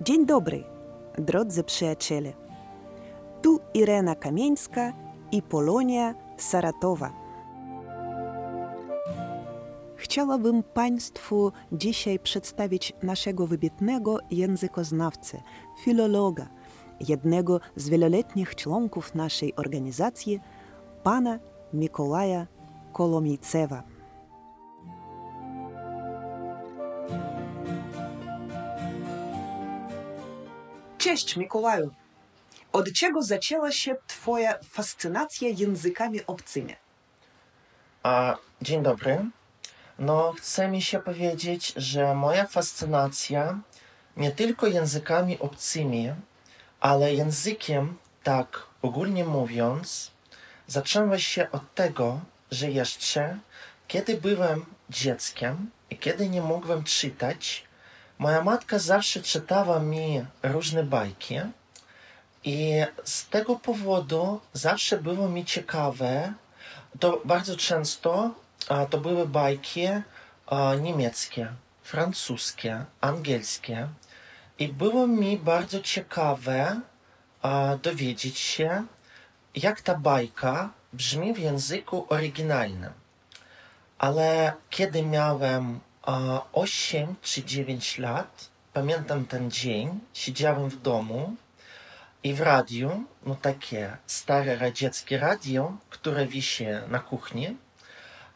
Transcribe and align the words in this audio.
Dzień 0.00 0.26
dobry, 0.26 0.64
drodzy 1.18 1.64
przyjaciele. 1.64 2.32
Tu 3.42 3.60
Irena 3.74 4.14
Kamieńska 4.14 4.92
i 5.32 5.42
Polonia 5.42 6.14
Saratowa. 6.36 7.12
Chciałabym 9.96 10.62
Państwu 10.62 11.52
dzisiaj 11.72 12.18
przedstawić 12.18 12.92
naszego 13.02 13.46
wybitnego 13.46 14.18
językoznawcę, 14.30 15.42
filologa, 15.84 16.48
jednego 17.08 17.60
z 17.76 17.88
wieloletnich 17.88 18.54
członków 18.54 19.14
naszej 19.14 19.56
organizacji, 19.56 20.40
pana 21.02 21.38
Mikołaja 21.72 22.46
Kolomijcewa. 22.92 23.82
Cześć 30.98 31.36
Mikołaju. 31.36 31.90
Od 32.72 32.92
czego 32.92 33.22
zaczęła 33.22 33.72
się 33.72 33.96
Twoja 34.06 34.58
fascynacja 34.70 35.48
językami 35.48 36.26
obcymi? 36.26 36.76
A, 38.02 38.36
dzień 38.62 38.82
dobry. 38.82 39.24
No, 39.98 40.32
chce 40.32 40.68
mi 40.68 40.82
się 40.82 40.98
powiedzieć, 40.98 41.72
że 41.76 42.14
moja 42.14 42.46
fascynacja 42.46 43.58
nie 44.16 44.30
tylko 44.30 44.66
językami 44.66 45.38
obcymi, 45.38 46.12
ale 46.80 47.14
językiem, 47.14 47.96
tak 48.22 48.66
ogólnie 48.82 49.24
mówiąc, 49.24 50.10
zaczęła 50.70 51.18
się 51.18 51.50
od 51.50 51.74
tego, 51.74 52.20
że 52.50 52.70
jeszcze 52.70 53.38
kiedy 53.88 54.16
byłem 54.16 54.64
dzieckiem 54.90 55.70
i 55.90 55.98
kiedy 55.98 56.28
nie 56.28 56.42
mogłem 56.42 56.84
czytać, 56.84 57.64
moja 58.18 58.44
matka 58.44 58.78
zawsze 58.78 59.22
czytała 59.22 59.80
mi 59.80 60.26
różne 60.42 60.84
bajki. 60.84 61.40
I 62.44 62.84
z 63.04 63.28
tego 63.28 63.56
powodu 63.56 64.40
zawsze 64.52 64.98
było 64.98 65.28
mi 65.28 65.44
ciekawe, 65.44 66.32
to 67.00 67.20
bardzo 67.24 67.56
często 67.56 68.34
to 68.90 68.98
były 68.98 69.28
bajki 69.28 69.88
niemieckie, 70.80 71.48
francuskie, 71.82 72.84
angielskie. 73.00 73.88
I 74.58 74.68
było 74.68 75.06
mi 75.06 75.38
bardzo 75.38 75.80
ciekawe 75.80 76.80
dowiedzieć 77.82 78.38
się, 78.38 78.84
jak 79.54 79.80
ta 79.80 79.94
bajka 79.94 80.70
brzmi 80.92 81.34
w 81.34 81.38
języku 81.38 82.06
oryginalnym. 82.08 82.92
Ale 83.98 84.52
kiedy 84.70 85.02
miałem 85.02 85.80
a, 86.02 86.42
8 86.52 87.14
czy 87.22 87.44
9 87.44 87.98
lat, 87.98 88.50
pamiętam 88.72 89.26
ten 89.26 89.50
dzień, 89.50 90.00
siedziałem 90.12 90.68
w 90.70 90.82
domu 90.82 91.34
i 92.22 92.34
w 92.34 92.40
radiu, 92.40 93.04
no 93.26 93.34
takie 93.34 93.96
stare 94.06 94.56
radzieckie 94.56 95.18
radio, 95.18 95.76
które 95.90 96.26
wisi 96.26 96.66
na 96.88 96.98
kuchni, 96.98 97.56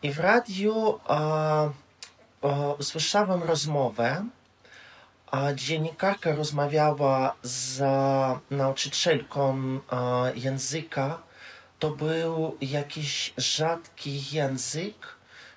i 0.02 0.12
w 0.12 0.20
radiu 0.20 1.00
a, 1.04 1.18
a, 2.42 2.48
usłyszałem 2.78 3.42
rozmowę, 3.42 4.24
a 5.34 5.54
dziennikarka 5.54 6.34
rozmawiała 6.34 7.34
z 7.42 7.82
nauczycielką 8.50 9.80
a, 9.88 10.24
języka. 10.34 11.22
To 11.78 11.90
był 11.90 12.56
jakiś 12.60 13.34
rzadki 13.36 14.34
język, 14.36 14.94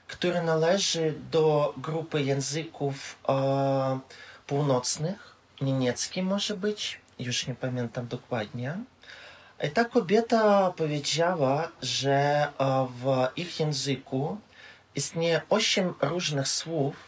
który 0.07 0.41
należy 0.41 1.13
do 1.31 1.73
grupy 1.77 2.21
języków 2.21 3.19
a, 3.27 3.99
północnych, 4.47 5.35
niemiecki 5.61 6.23
może 6.23 6.57
być, 6.57 6.99
już 7.19 7.47
nie 7.47 7.55
pamiętam 7.55 8.07
dokładnie. 8.07 8.77
I 9.63 9.69
ta 9.69 9.85
kobieta 9.85 10.71
powiedziała, 10.71 11.71
że 11.81 12.47
w 12.89 13.27
ich 13.35 13.59
języku 13.59 14.37
istnieje 14.95 15.41
osiem 15.49 15.93
różnych 16.01 16.47
słów, 16.47 17.06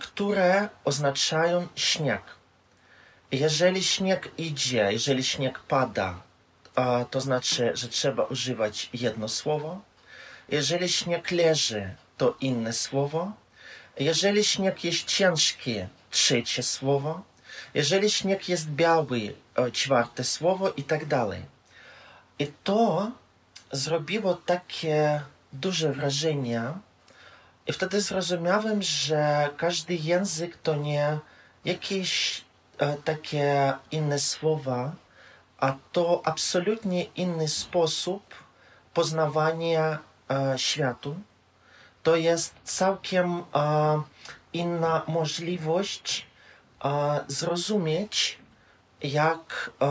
które 0.00 0.68
oznaczają 0.84 1.68
śnieg. 1.76 2.22
Jeżeli 3.32 3.84
śnieg 3.84 4.30
idzie, 4.38 4.88
jeżeli 4.92 5.24
śnieg 5.24 5.58
pada, 5.58 6.14
to 7.10 7.20
znaczy, 7.20 7.72
że 7.74 7.88
trzeba 7.88 8.24
używać 8.24 8.90
jedno 8.92 9.28
słowo. 9.28 9.80
Jeżeli 10.48 10.88
śnieg 10.88 11.30
leży, 11.30 11.94
to 12.16 12.36
inne 12.40 12.72
słowo. 12.72 13.32
Jeżeli 13.98 14.44
śnieg 14.44 14.84
jest 14.84 15.04
ciężki, 15.04 15.74
trzecie 16.10 16.62
słowo. 16.62 17.22
Jeżeli 17.74 18.10
śnieg 18.10 18.48
jest 18.48 18.68
biały, 18.68 19.34
czwarte 19.72 20.24
słowo 20.24 20.70
i 20.70 20.82
tak 20.84 21.06
dalej. 21.06 21.42
I 22.38 22.46
to 22.64 23.10
zrobiło 23.72 24.34
takie 24.34 25.22
duże 25.52 25.92
wrażenie. 25.92 26.62
I 27.66 27.72
wtedy 27.72 28.00
zrozumiałem, 28.00 28.82
że 28.82 29.50
każdy 29.56 29.94
język 29.94 30.56
to 30.56 30.76
nie 30.76 31.18
jakieś 31.64 32.44
e, 32.78 32.96
takie 32.96 33.72
inne 33.90 34.18
słowa, 34.18 34.92
a 35.58 35.74
to 35.92 36.22
absolutnie 36.24 37.04
inny 37.04 37.48
sposób 37.48 38.34
poznawania 38.94 39.98
e, 40.30 40.58
światu. 40.58 41.16
To 42.02 42.16
jest 42.16 42.54
całkiem 42.64 43.42
e, 43.54 44.02
inna 44.52 45.02
możliwość 45.06 46.26
e, 46.84 47.20
zrozumieć, 47.28 48.38
jak, 49.02 49.70
e, 49.80 49.86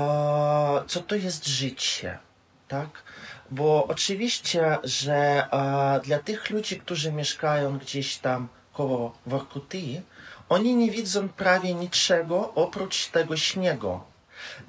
co 0.88 1.02
to 1.02 1.16
jest 1.16 1.48
życie, 1.48 2.20
tak? 2.68 3.04
Bo 3.52 3.88
oczywiście, 3.88 4.78
że 4.84 5.48
e, 5.52 6.00
dla 6.04 6.20
tych 6.20 6.50
ludzi, 6.50 6.80
którzy 6.80 7.12
mieszkają 7.12 7.78
gdzieś 7.78 8.18
tam 8.18 8.48
koło 8.74 9.14
Workuty, 9.26 10.02
oni 10.50 10.76
nie 10.76 10.92
widzą 10.92 11.30
prawie 11.30 11.74
niczego 11.74 12.54
oprócz 12.54 13.08
tego 13.08 13.38
śniegu. 13.38 14.00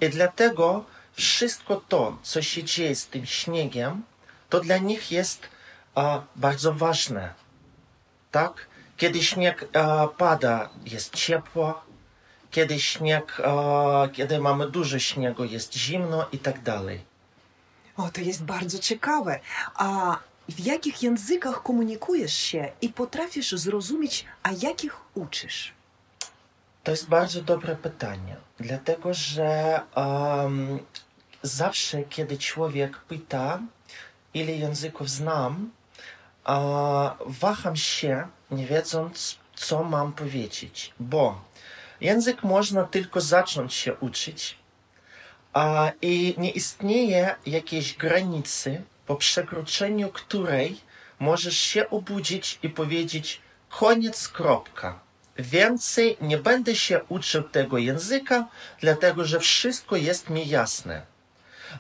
I 0.00 0.09
dlatego 0.09 0.84
wszystko 1.12 1.82
to, 1.88 2.19
co 2.22 2.43
się 2.43 2.65
dzieje 2.65 2.94
z 2.94 3.06
tym 3.06 3.26
śniegiem, 3.26 4.03
to 4.48 4.60
dla 4.60 4.78
nich 4.78 5.12
jest 5.12 5.49
e, 5.97 6.22
bardzo 6.37 6.72
ważne. 6.72 7.34
Tak? 8.31 8.66
Kiedy 8.97 9.22
śnieg 9.22 9.69
e, 9.72 10.09
pada, 10.19 10.70
jest 10.84 11.14
ciepło, 11.14 11.82
kiedy 12.50 12.81
śnieg, 12.81 13.41
e, 13.44 14.09
kiedy 14.12 14.38
mamy 14.38 14.70
dużo 14.70 14.99
śniegu, 14.99 15.44
jest 15.44 15.75
zimno 15.75 16.26
i 16.32 16.38
tak 16.38 16.62
dalej. 16.62 17.12
O, 17.97 18.10
to 18.10 18.20
jest 18.20 18.44
bardzo 18.44 18.78
ciekawe. 18.78 19.41
A 19.75 20.19
w 20.48 20.60
jakich 20.60 21.03
językach 21.03 21.62
komunikujesz 21.62 22.34
się 22.34 22.72
i 22.80 22.88
potrafisz 22.88 23.53
zrozumieć, 23.53 24.25
a 24.42 24.50
jakich 24.53 24.97
uczysz? 25.14 25.72
To 26.84 26.91
jest 26.91 27.08
bardzo 27.08 27.42
dobre 27.42 27.76
pytanie, 27.76 28.36
dlatego 28.60 29.14
że 29.14 29.81
um, 29.97 30.78
zawsze, 31.42 32.02
kiedy 32.02 32.38
człowiek 32.38 32.98
pyta, 32.98 33.60
ile 34.34 34.52
języków 34.52 35.10
znam, 35.10 35.70
uh, 36.47 36.52
waham 37.26 37.76
się, 37.76 38.28
nie 38.50 38.66
wiedząc, 38.66 39.38
co 39.54 39.84
mam 39.84 40.12
powiedzieć, 40.12 40.92
bo 41.00 41.41
język 42.00 42.42
można 42.42 42.84
tylko 42.84 43.20
zacząć 43.20 43.75
się 43.75 43.94
uczyć, 43.94 44.58
i 46.02 46.34
nie 46.38 46.50
istnieje 46.50 47.34
jakiejś 47.46 47.96
granicy, 47.96 48.82
po 49.06 49.16
przekroczeniu 49.16 50.08
której 50.08 50.81
możesz 51.19 51.58
się 51.58 51.90
obudzić 51.90 52.58
i 52.62 52.69
powiedzieć 52.69 53.40
koniec, 53.70 54.28
kropka. 54.28 55.00
Więcej 55.38 56.16
nie 56.20 56.38
będę 56.38 56.75
się 56.75 57.00
uczył 57.08 57.43
tego 57.43 57.78
języka, 57.78 58.49
dlatego 58.81 59.25
że 59.25 59.40
wszystko 59.40 59.96
jest 59.96 60.31
mi 60.31 60.49
jasne. 60.49 61.02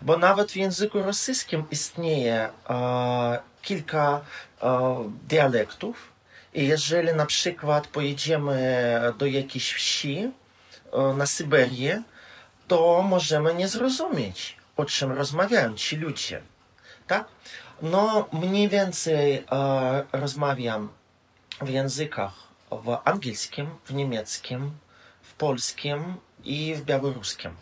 Bo 0.02 0.18
nawet 0.18 0.52
w 0.52 0.56
języku 0.56 1.02
rosyjskim 1.02 1.64
istnieje 1.70 2.48
e, 2.70 3.38
kilka 3.62 4.20
e, 4.62 5.10
dialektów. 5.28 6.12
I 6.54 6.66
jeżeli 6.66 7.14
na 7.14 7.26
przykład 7.26 7.86
pojedziemy 7.86 9.00
do 9.18 9.26
jakiejś 9.26 9.72
wsi 9.72 10.30
e, 10.92 11.14
na 11.14 11.26
Syberię, 11.26 12.02
to 12.68 13.02
możemy 13.02 13.54
nie 13.54 13.68
zrozumieć, 13.68 14.56
o 14.76 14.84
czym 14.84 15.12
rozmawiają 15.12 15.74
ci 15.74 15.96
ludzie. 15.96 16.42
Tak? 17.06 17.24
No, 17.82 18.28
mniej 18.32 18.68
więcej 18.68 19.34
e, 19.34 20.04
rozmawiam 20.12 20.88
w 21.60 21.68
językach 21.68 22.32
w 22.70 22.98
angielskim, 23.04 23.66
w 23.84 23.94
niemieckim, 23.94 24.70
w 25.22 25.34
polskim 25.34 26.14
i 26.44 26.74
w 26.74 26.82
białoruskim. 26.82 27.56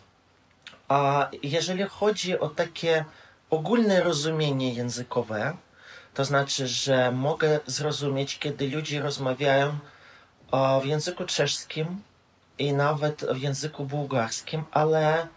A 0.87 1.29
jeżeli 1.43 1.83
chodzi 1.83 2.39
o 2.39 2.49
takie 2.49 3.05
ogólne 3.49 4.03
rozumienie 4.03 4.73
językowe, 4.73 5.57
to 6.13 6.25
znaczy, 6.25 6.67
że 6.67 7.11
mogę 7.11 7.59
zrozumieć, 7.65 8.39
kiedy 8.39 8.67
ludzie 8.67 9.01
rozmawiają 9.01 9.77
e, 10.51 10.81
w 10.81 10.85
języku 10.85 11.25
czeskim 11.25 12.01
i 12.61 12.73
nawet 12.73 13.25
w 13.25 13.37
języku 13.37 13.85
bułgarskim, 13.85 14.63
ale 14.71 15.27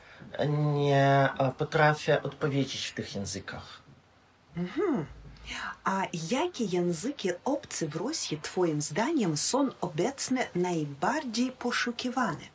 nie 0.49 1.29
potrafię 1.59 2.23
odpowiedzieć 2.23 2.87
w 2.87 2.95
tych 2.95 3.15
językach. 3.15 3.83
A 5.85 6.03
jakie 6.31 6.65
języki 6.65 7.31
obce 7.45 7.89
w 7.89 7.97
Rosji 7.97 8.41
Twoim 8.43 8.81
zdaniem 8.81 9.37
są 9.37 9.69
obecnie 9.81 10.49
najbardziej 10.55 11.53
poszukiwane? 11.53 12.55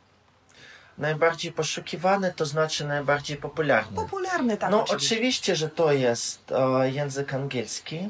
Najbardziej 0.98 1.52
poszukiwane, 1.52 2.32
to 2.32 2.46
znaczy 2.46 2.86
najbardziej 2.86 3.36
popularne. 3.36 3.96
Popularne 3.96 4.56
tak 4.56 4.70
No 4.70 4.82
oczywiście. 4.82 5.14
oczywiście, 5.14 5.56
że 5.56 5.68
to 5.68 5.92
jest 5.92 6.52
e, 6.52 6.90
język 6.90 7.34
angielski, 7.34 8.08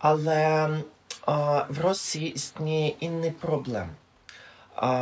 ale 0.00 0.66
e, 0.66 0.80
w 1.70 1.78
Rosji 1.78 2.36
istnieje 2.36 2.88
inny 2.88 3.32
problem. 3.32 3.94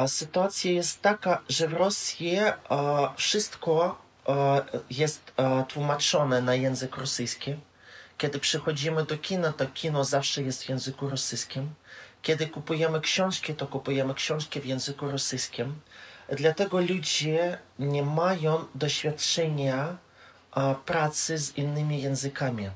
Sytuacja 0.07 0.73
jest 0.73 1.03
taka, 1.03 1.43
że 1.49 1.69
w 1.69 1.73
Rosji 1.73 2.37
e, 2.37 2.55
wszystko 3.17 4.03
e, 4.29 4.63
jest 4.91 5.33
e, 5.37 5.65
tłumaczone 5.69 6.43
na 6.43 6.55
język 6.55 6.97
rosyjski. 6.97 7.57
Kiedy 8.19 8.39
przychodzimy 8.39 9.05
do 9.05 9.19
kina, 9.19 9.53
to 9.53 9.67
kino 9.67 10.05
zawsze 10.05 10.43
jest 10.43 10.65
w 10.65 10.69
języku 10.69 11.09
rosyjskim. 11.09 11.75
Kiedy 12.23 12.47
kupujemy 12.47 13.01
książki, 13.01 13.55
to 13.55 13.67
kupujemy 13.67 14.15
książki 14.15 14.61
w 14.61 14.67
języku 14.67 15.11
rosyjskim. 15.11 15.81
Dlatego 16.29 16.81
ludzie 16.81 17.59
nie 17.79 18.03
mają 18.03 18.65
doświadczenia 18.75 19.97
pracy 20.85 21.39
z 21.39 21.59
innymi 21.59 22.03
językami. 22.03 22.71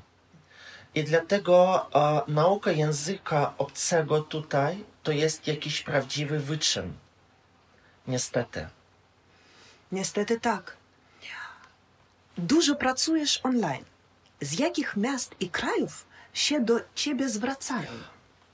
I 0.95 1.03
dlatego 1.03 1.85
nauka 2.27 2.71
języka 2.71 3.53
obcego 3.57 4.21
tutaj 4.21 4.85
to 5.05 5.11
jest 5.11 5.47
jakiś 5.47 5.81
prawdziwy 5.81 6.39
wyczyn. 6.39 6.93
Niestety. 8.07 8.67
Niestety 9.91 10.39
tak. 10.39 10.77
Dużo 12.37 12.75
pracujesz 12.75 13.39
online. 13.43 13.85
Z 14.41 14.59
jakich 14.59 14.97
miast 14.97 15.35
i 15.39 15.49
krajów 15.49 16.05
się 16.33 16.61
do 16.61 16.79
Ciebie 16.95 17.29
zwracają? 17.29 17.87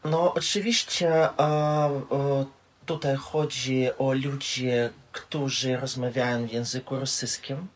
No, 0.03 0.33
oczywiście 0.33 1.09
e, 1.09 1.31
e, 1.39 2.45
tutaj 2.85 3.15
chodzi 3.15 3.89
o 3.97 4.13
ludzi, 4.13 4.69
którzy 5.11 5.77
rozmawiają 5.77 6.47
w 6.47 6.51
języku 6.51 6.99
rosyjskim, 6.99 7.67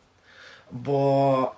bo 0.72 1.56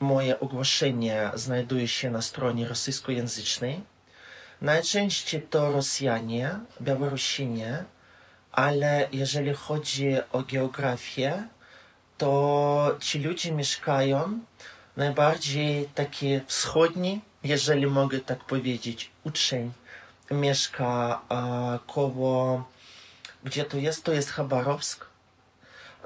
e, 0.00 0.04
moje 0.04 0.40
ogłoszenie 0.40 1.30
znajduje 1.34 1.88
się 1.88 2.10
na 2.10 2.22
stronie 2.22 2.68
rosyjskojęzycznej. 2.68 3.93
Najczęściej 4.60 5.42
to 5.42 5.72
Rosjanie, 5.72 6.50
Białorusini, 6.80 7.64
ale 8.52 9.08
jeżeli 9.12 9.54
chodzi 9.54 10.16
o 10.32 10.42
geografię, 10.42 11.48
to 12.18 12.96
ci 13.00 13.18
ludzie 13.18 13.52
mieszkają 13.52 14.40
najbardziej 14.96 15.88
taki 15.94 16.40
wschodni, 16.46 17.20
jeżeli 17.44 17.86
mogę 17.86 18.20
tak 18.20 18.44
powiedzieć, 18.44 19.10
uczeń 19.24 19.72
mieszka 20.30 21.20
e, 21.30 21.78
koło, 21.86 22.64
gdzie 23.44 23.64
to 23.64 23.76
jest? 23.76 24.04
To 24.04 24.12
jest 24.12 24.30
Chabarowsk. 24.30 25.06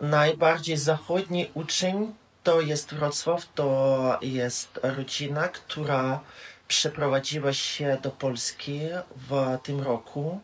Najbardziej 0.00 0.76
zachodni 0.76 1.50
uczeń 1.54 2.14
to 2.42 2.60
jest 2.60 2.94
Wrocław, 2.94 3.46
to 3.54 4.18
jest 4.22 4.80
rodzina, 4.82 5.48
która 5.48 6.20
przeprowadziła 6.68 7.52
się 7.52 7.98
do 8.02 8.10
Polski 8.10 8.80
w 9.28 9.58
tym 9.62 9.80
roku 9.80 10.40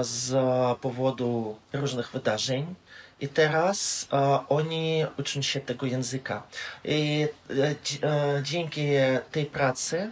z 0.00 0.34
powodu 0.78 1.58
różnych 1.72 2.10
wydarzeń. 2.10 2.74
I 3.20 3.28
teraz 3.28 4.08
oni 4.48 5.06
uczą 5.18 5.42
się 5.42 5.60
tego 5.60 5.86
języka. 5.86 6.42
I 6.84 7.26
e, 7.50 8.08
e, 8.08 8.42
dzięki 8.42 8.88
tej 9.32 9.46
pracy 9.46 10.10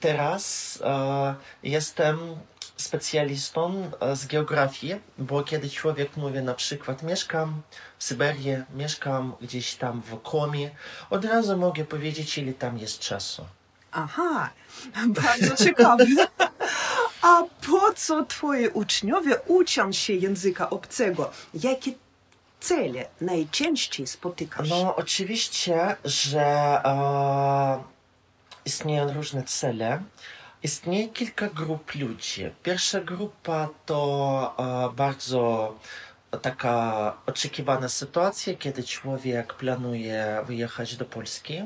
teraz 0.00 0.78
jestem 1.62 2.18
specjalistą 2.78 3.90
e, 4.00 4.16
z 4.16 4.26
geografii, 4.26 5.00
bo 5.18 5.42
kiedy 5.42 5.70
człowiek 5.70 6.16
mówi 6.16 6.42
na 6.42 6.54
przykład 6.54 7.02
mieszkam 7.02 7.62
w 7.98 8.04
Syberii, 8.04 8.56
mieszkam 8.74 9.32
gdzieś 9.40 9.74
tam 9.74 10.02
w 10.02 10.22
Komi, 10.22 10.70
od 11.10 11.24
razu 11.24 11.56
mogę 11.56 11.84
powiedzieć, 11.84 12.38
ile 12.38 12.52
tam 12.52 12.78
jest 12.78 12.98
czasu. 12.98 13.46
Aha, 13.92 14.50
bardzo 15.22 15.64
ciekawe. 15.64 16.06
A 17.22 17.42
po 17.66 17.92
co 17.96 18.24
Twoi 18.24 18.68
uczniowie 18.68 19.36
uczą 19.46 19.92
się 19.92 20.12
języka 20.12 20.70
obcego? 20.70 21.30
Jakie 21.54 21.92
cele 22.60 23.06
najczęściej 23.20 24.06
spotykasz? 24.06 24.70
No, 24.70 24.96
oczywiście, 24.96 25.96
że 26.04 26.40
e, 26.84 27.82
istnieją 28.64 29.12
różne 29.12 29.42
cele. 29.42 30.02
Istnieje 30.62 31.08
kilka 31.08 31.48
grup 31.48 31.94
ludzi. 31.94 32.50
Pierwsza 32.62 33.00
grupa 33.00 33.68
to 33.86 34.54
e, 34.58 34.94
bardzo 34.96 35.74
taka 36.42 37.16
oczekiwana 37.26 37.88
sytuacja, 37.88 38.54
kiedy 38.54 38.82
człowiek 38.84 39.54
planuje 39.54 40.42
wyjechać 40.46 40.96
do 40.96 41.04
Polski. 41.04 41.62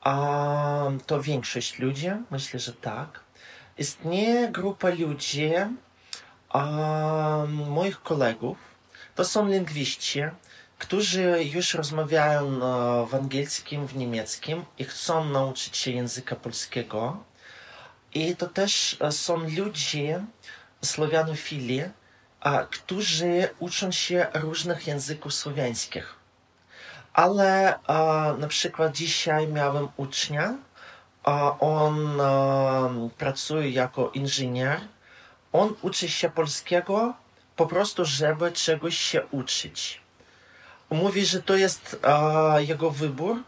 A 0.00 0.90
to 1.06 1.22
większość 1.22 1.78
ludzi, 1.78 2.10
myślę, 2.30 2.60
że 2.60 2.72
tak. 2.72 3.20
Istnieje 3.78 4.48
grupa 4.48 4.88
ludzi, 4.88 5.52
moich 7.48 8.02
kolegów, 8.02 8.58
to 9.14 9.24
są 9.24 9.48
lingwiści, 9.48 10.22
którzy 10.78 11.44
już 11.44 11.74
rozmawiają 11.74 12.46
e, 12.46 13.06
w 13.06 13.14
angielskim, 13.14 13.86
w 13.86 13.96
niemieckim 13.96 14.64
i 14.78 14.84
chcą 14.84 15.24
nauczyć 15.24 15.76
się 15.76 15.90
języka 15.90 16.36
polskiego. 16.36 17.29
I 18.14 18.36
to 18.36 18.46
też 18.46 18.96
e, 19.00 19.12
są 19.12 19.36
ludzie, 19.56 20.24
słowianofili, 20.84 21.82
którzy 22.70 23.48
uczą 23.58 23.92
się 23.92 24.26
różnych 24.34 24.86
języków 24.86 25.34
słowiańskich. 25.34 26.14
Ale 27.12 27.78
na 28.38 28.48
przykład 28.48 28.96
dzisiaj 28.96 29.48
miałem 29.48 29.88
ucznia, 29.96 30.54
on 31.60 32.20
pracuje 33.18 33.70
jako 33.70 34.10
inżynier. 34.10 34.80
On 35.52 35.74
uczy 35.82 36.08
się 36.08 36.30
polskiego 36.30 37.14
po 37.56 37.66
prostu, 37.66 38.04
żeby 38.04 38.52
czegoś 38.52 38.98
się 38.98 39.26
uczyć. 39.26 40.00
Mówi, 40.90 41.26
że 41.26 41.42
to 41.42 41.56
jest 41.56 42.00
jego 42.58 42.90
wybór. 42.90 43.42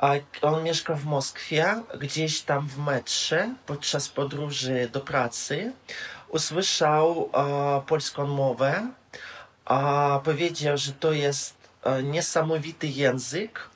A 0.00 0.12
on 0.42 0.62
mieszka 0.62 0.94
w 0.94 1.04
Moskwie, 1.04 1.82
gdzieś 2.00 2.40
tam 2.40 2.68
w 2.68 2.78
metrze, 2.78 3.54
podczas 3.66 4.08
podróży 4.08 4.88
do 4.92 5.00
pracy. 5.00 5.72
Usłyszał 6.28 7.30
a, 7.32 7.80
polską 7.86 8.26
mowę, 8.26 8.88
a 9.64 10.20
powiedział, 10.24 10.78
że 10.78 10.92
to 10.92 11.12
jest 11.12 11.54
e, 11.84 12.02
niesamowity 12.02 12.86
język 12.86 13.70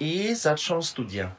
i 0.00 0.34
zaczął 0.34 0.82
studia. 0.82 1.30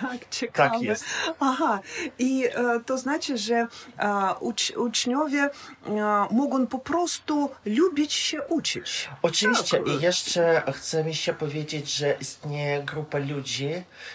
Tak, 0.00 0.28
ciekawe. 0.30 0.70
Tak 0.70 0.82
jest. 0.82 1.04
Aha, 1.40 1.80
i 2.18 2.44
e, 2.46 2.80
to 2.86 2.98
znaczy, 2.98 3.38
że 3.38 3.54
e, 3.54 4.34
ucz, 4.40 4.70
uczniowie 4.76 5.50
e, 5.86 6.26
mogą 6.30 6.66
po 6.66 6.78
prostu 6.78 7.50
lubić 7.66 8.12
się 8.12 8.42
uczyć. 8.42 9.08
Oczywiście 9.22 9.78
Tak. 9.78 9.88
i 9.88 10.00
jeszcze 10.00 10.62
chcę 10.72 11.04
mi 11.04 11.14
się 11.14 11.34
powiedzieć, 11.34 11.94
że 11.94 12.16
istnieje 12.20 12.82
grupa 12.82 13.18
ludzi, 13.18 13.70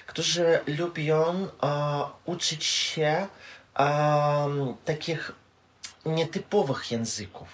którzy 0.08 0.60
lubią 0.68 1.48
uczyć 2.26 2.66
się 2.66 3.28
takich 4.86 5.32
nietypowych 6.06 6.92
języków. 6.92 7.48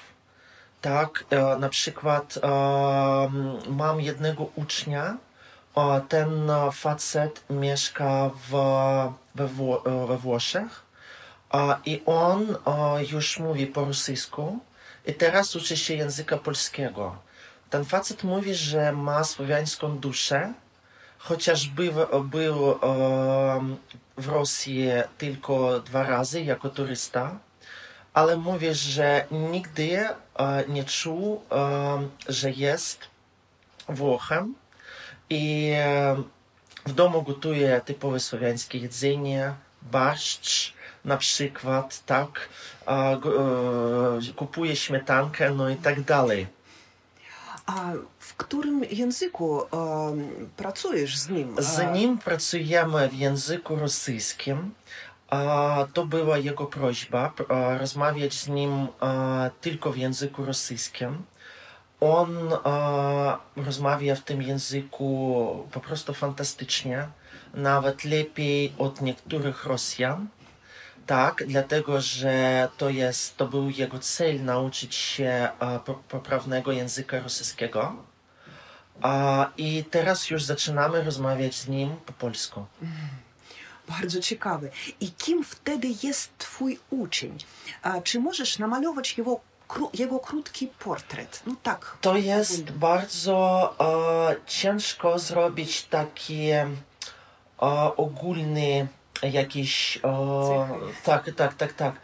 Tak, 0.81 1.25
na 1.59 1.69
przykład 1.69 2.39
mam 3.69 4.01
jednego 4.01 4.49
ucznia, 4.55 5.17
ten 6.09 6.49
e, 6.49 6.71
facet 6.71 7.43
mieszka 7.49 8.29
w, 8.49 8.51
we, 9.35 9.47
Wło- 9.47 9.81
e, 9.85 10.07
we 10.07 10.17
Włoszech 10.17 10.85
i 11.85 12.01
on 12.05 12.55
e, 12.67 13.05
już 13.11 13.39
mówi 13.39 13.67
po 13.67 13.85
rosyjsku 13.85 14.59
i 15.05 15.13
teraz 15.13 15.55
uczy 15.55 15.77
się 15.77 15.93
języka 15.93 16.37
polskiego. 16.37 17.15
Ten 17.69 17.85
facet 17.85 18.23
mówi, 18.23 18.55
że 18.55 18.91
ma 18.91 19.23
słowiańską 19.23 19.97
duszę, 19.97 20.53
chociaż 21.17 21.67
był, 21.67 21.93
był 22.23 22.79
w 24.17 24.27
Rosji 24.27 24.87
tylko 25.17 25.79
dwa 25.79 26.03
razy 26.03 26.41
jako 26.41 26.69
turysta, 26.69 27.39
ale 28.13 28.37
mówi, 28.37 28.73
że 28.73 29.25
nigdy 29.31 30.09
nie 30.67 30.83
czuł, 30.83 31.41
że 32.27 32.51
jest 32.51 32.99
Włochem 33.89 34.55
I 35.29 35.71
e, 35.75 36.15
w 36.85 36.93
domu 36.93 37.21
gotuję 37.21 37.81
typowe 37.85 38.19
słowiańskie 38.19 38.77
jedzenie, 38.77 39.53
barszcz 39.81 40.73
na 41.05 41.17
przykład, 41.17 42.05
tak, 42.05 42.49
e, 42.87 44.33
kupuję 44.35 44.75
śmietankę, 44.75 45.51
no 45.51 45.69
i 45.69 45.75
tak 45.75 46.01
dalej. 46.01 46.47
A 47.65 47.91
w 48.19 48.35
którym 48.35 48.83
języku 48.83 49.61
pracujesz 50.57 51.17
z 51.17 51.29
nim? 51.29 51.55
Z 51.59 51.79
A, 51.79 51.91
nim 51.91 52.17
pracujemy 52.17 53.09
w 53.09 53.13
języku 53.13 53.75
rosyjskim. 53.75 54.73
A, 55.29 55.87
to 55.93 56.05
była 56.05 56.37
jego 56.37 56.65
prośba, 56.65 57.33
a, 57.49 57.77
rozmawiać 57.77 58.33
z 58.33 58.47
nim 58.47 58.87
a, 58.99 59.49
tylko 59.61 59.91
w 59.91 59.97
języku 59.97 60.45
rosyjskim. 60.45 61.23
On 62.05 62.49
a, 62.63 63.39
rozmawia 63.55 64.15
w 64.15 64.21
tym 64.21 64.41
języku 64.41 65.67
po 65.71 65.79
prostu 65.79 66.13
fantastycznie, 66.13 67.07
nawet 67.53 68.03
lepiej 68.03 68.73
od 68.77 69.01
niektórych 69.01 69.65
Rosjan. 69.65 70.27
Tak, 71.05 71.43
dlatego 71.47 72.01
że 72.01 72.67
to 72.77 72.89
jest, 72.89 73.37
to 73.37 73.47
był 73.47 73.69
jego 73.69 73.99
cel 73.99 74.43
nauczyć 74.43 74.95
się 74.95 75.49
po- 75.85 75.93
poprawnego 75.93 76.71
języka 76.71 77.19
rosyjskiego. 77.19 77.95
A, 79.01 79.49
I 79.57 79.83
teraz 79.91 80.29
już 80.29 80.43
zaczynamy 80.43 81.03
rozmawiać 81.03 81.55
z 81.55 81.67
nim 81.67 81.95
po 82.05 82.13
polsku. 82.13 82.65
Bardzo 83.89 84.19
ciekawe. 84.19 84.69
I 84.99 85.11
kim 85.11 85.43
wtedy 85.43 85.87
jest 86.03 86.37
twój 86.37 86.79
uczeń? 86.89 87.37
Czy 88.03 88.19
możesz 88.19 88.59
namalować 88.59 89.17
jego, 89.17 89.39
kró, 89.67 89.89
jego 89.93 90.19
krótki 90.19 90.67
portret? 90.67 91.43
No 91.47 91.55
tak. 91.63 91.97
To 92.01 92.17
jest 92.17 92.71
bardzo 92.71 93.73
e, 93.79 94.35
ciężko 94.47 95.19
zrobić 95.19 95.83
taki 95.83 96.49
e, 96.49 96.67
ogólny 97.97 98.87
jakiś. 99.23 99.99
E, 100.03 100.67
tak, 101.03 101.31
tak, 101.35 101.53
tak, 101.53 101.73
tak. 101.73 101.95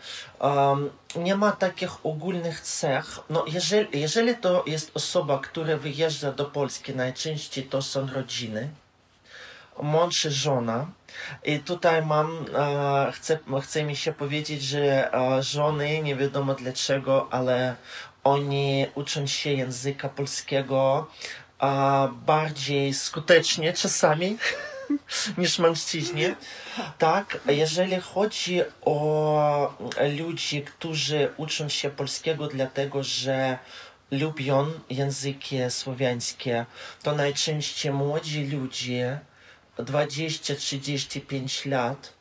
Nie 1.16 1.36
ma 1.36 1.52
takich 1.52 2.06
ogólnych 2.06 2.62
cech. 2.62 3.20
No, 3.30 3.46
jeżeli, 3.48 4.00
jeżeli 4.00 4.36
to 4.36 4.64
jest 4.68 4.92
osoba, 4.94 5.40
która 5.40 5.78
wyjeżdża 5.78 6.32
do 6.32 6.46
Polski, 6.46 6.96
najczęściej 6.96 7.64
to 7.64 7.82
są 7.82 8.08
rodziny. 8.08 8.70
Mąż 9.82 10.26
i 10.26 10.32
żona. 10.32 10.88
I 11.44 11.60
tutaj 11.60 12.06
mam, 12.06 12.46
e, 12.56 13.12
chcę, 13.12 13.40
chce 13.62 13.84
mi 13.84 13.96
się 13.96 14.14
powiedzieć, 14.14 14.64
że 14.64 15.14
e, 15.14 15.44
żony, 15.44 16.02
nie 16.02 16.16
wiadomo 16.16 16.54
dlaczego, 16.54 17.28
ale 17.32 17.76
oni 18.24 18.86
uczą 18.96 19.28
się 19.28 19.54
języka 19.54 20.10
polskiego 20.10 21.08
e, 21.62 22.10
bardziej 22.26 22.94
skutecznie 22.94 23.74
czasami 23.74 24.38
niż 25.38 25.60
mężczyźni. 25.60 26.24
Tak, 26.98 27.40
jeżeli 27.48 28.02
chodzi 28.02 28.62
o 28.82 29.74
ludzi, 30.18 30.62
którzy 30.62 31.34
uczą 31.38 31.70
się 31.70 31.90
polskiego 31.90 32.48
dlatego, 32.48 33.04
że 33.04 33.58
lubią 34.12 34.72
języki 34.90 35.58
słowiańskie, 35.70 36.66
to 37.04 37.16
najczęściej 37.16 37.92
młodzi 37.92 38.48
ludzie, 38.48 39.20
20-35 39.86 41.70
lat, 41.70 42.14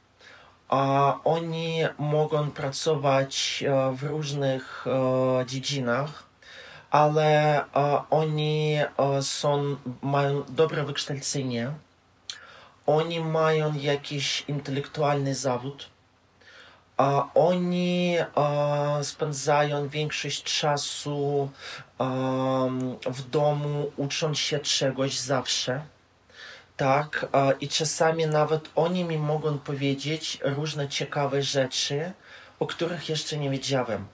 oni 1.25 1.83
mogą 1.99 2.51
pracować 2.51 3.65
e, 3.67 3.93
w 3.97 4.03
różnych 4.03 4.87
e, 4.87 5.47
dziedzinach, 5.47 6.25
ale 6.91 7.59
e, 7.61 7.65
oni 8.11 8.79
są, 9.21 9.77
mają 10.03 10.45
dobre 10.49 10.85
wykształcenie, 10.85 11.73
oni 12.87 13.21
mają 13.21 13.75
jakiś 13.75 14.45
intelektualny 14.49 15.35
zawód, 15.35 15.89
oni 17.35 18.17
spędzają 19.03 19.89
większość 19.89 20.43
czasu 20.43 21.51
w 23.07 23.31
domu, 23.31 23.93
ucząc 23.97 24.39
się 24.39 24.59
czegoś 24.59 25.19
zawsze. 25.19 25.83
Tak, 26.81 27.27
i 27.61 27.69
czasami 27.69 28.27
nawet 28.27 28.71
oni 28.75 29.05
mi 29.05 29.19
mogą 29.19 29.59
powiedzieć 29.59 30.39
różne 30.43 30.89
ciekawe 30.89 31.43
rzeczy, 31.43 32.13
o 32.59 32.67
których 32.67 33.09
jeszcze 33.09 33.37
nie 33.39 33.51
wiedziałem. 33.51 34.07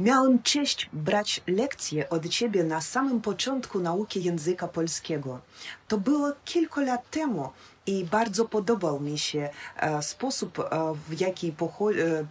Miałem 0.00 0.42
cześć 0.42 0.88
brać 0.92 1.40
lekcje 1.46 2.08
od 2.08 2.28
ciebie 2.28 2.64
na 2.64 2.80
samym 2.80 3.20
początku 3.20 3.80
nauki 3.80 4.24
języka 4.24 4.68
polskiego. 4.68 5.40
To 5.88 5.98
było 5.98 6.32
kilka 6.44 6.80
lat 6.80 7.10
temu 7.10 7.50
i 7.86 8.04
bardzo 8.04 8.44
podobał 8.44 9.00
mi 9.00 9.18
się 9.18 9.48
e, 9.76 10.02
sposób, 10.02 10.58
e, 10.58 10.64
w 11.08 11.20
jaki 11.20 11.48
e, 11.48 11.52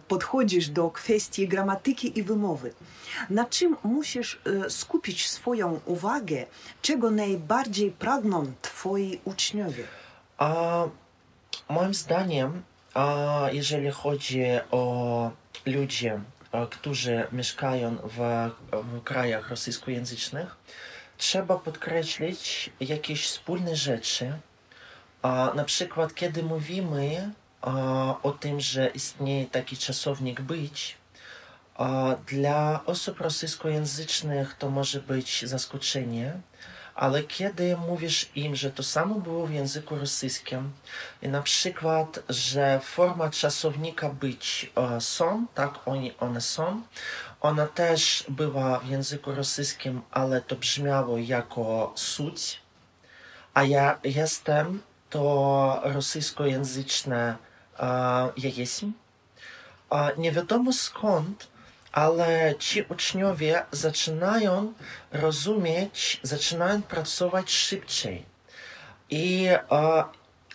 podchodzisz 0.08 0.68
do 0.68 0.90
kwestii 0.90 1.48
gramatyki 1.48 2.18
i 2.18 2.22
wymowy. 2.22 2.72
Na 3.30 3.44
czym 3.44 3.76
musisz 3.84 4.40
e, 4.66 4.70
skupić 4.70 5.28
swoją 5.28 5.80
uwagę, 5.86 6.46
czego 6.82 7.10
najbardziej 7.10 7.90
pragną 7.90 8.52
twoi 8.62 9.20
uczniowie? 9.24 9.84
A 10.38 10.84
moim 11.68 11.94
zdaniem, 11.94 12.62
a 12.94 13.48
jeżeli 13.52 13.90
chodzi 13.90 14.44
o 14.70 15.30
ludzi, 15.66 16.10
którzy 16.70 17.26
mieszkają 17.32 17.96
w, 17.96 18.50
w 18.72 19.02
krajach 19.02 19.50
rosyjskojęzycznych, 19.50 20.56
trzeba 21.16 21.56
podkreślić 21.58 22.70
jakieś 22.80 23.26
wspólne 23.26 23.76
rzeczy. 23.76 24.32
A, 25.22 25.52
na 25.54 25.64
przykład, 25.64 26.14
kiedy 26.14 26.42
mówimy 26.42 27.30
a, 27.60 28.14
o 28.22 28.32
tym, 28.32 28.60
że 28.60 28.88
istnieje 28.88 29.46
taki 29.46 29.76
czasownik 29.76 30.40
być, 30.40 30.96
a, 31.74 32.16
dla 32.26 32.84
osób 32.86 33.20
rosyjskojęzycznych 33.20 34.54
to 34.58 34.70
może 34.70 35.00
być 35.00 35.46
zaskoczenie, 35.46 36.40
ale 36.98 37.22
kiedy 37.22 37.76
mówisz 37.76 38.28
im, 38.34 38.56
że 38.56 38.70
to 38.70 38.82
samo 38.82 39.14
było 39.14 39.46
w 39.46 39.52
języku 39.52 39.96
rosyjskim 39.96 40.72
i 41.22 41.28
na 41.28 41.42
przykład, 41.42 42.18
że 42.28 42.80
forma 42.80 43.30
czasownika 43.30 44.08
być 44.08 44.70
e, 44.76 45.00
są, 45.00 45.46
tak, 45.54 45.78
oni, 45.86 46.12
one 46.20 46.40
są, 46.40 46.82
ona 47.40 47.66
też 47.66 48.24
była 48.28 48.78
w 48.78 48.88
języku 48.88 49.34
rosyjskim, 49.34 50.02
ale 50.10 50.40
to 50.40 50.56
brzmiało 50.56 51.18
jako 51.18 51.92
suć, 51.96 52.60
a 53.54 53.64
ja 53.64 53.98
jestem, 54.04 54.82
to 55.10 55.80
rosyjskojęzyczne 55.84 57.36
e, 57.78 57.86
ja 58.36 58.50
jestem. 58.56 58.92
A 59.90 60.10
nie 60.16 60.32
wiadomo 60.32 60.72
skąd, 60.72 61.48
ale 61.98 62.54
ci 62.58 62.82
uczniowie 62.82 63.64
zaczynają 63.72 64.72
rozumieć, 65.12 66.20
zaczynają 66.22 66.82
pracować 66.82 67.50
szybciej. 67.50 68.24
I 69.10 69.46
e, 69.46 70.04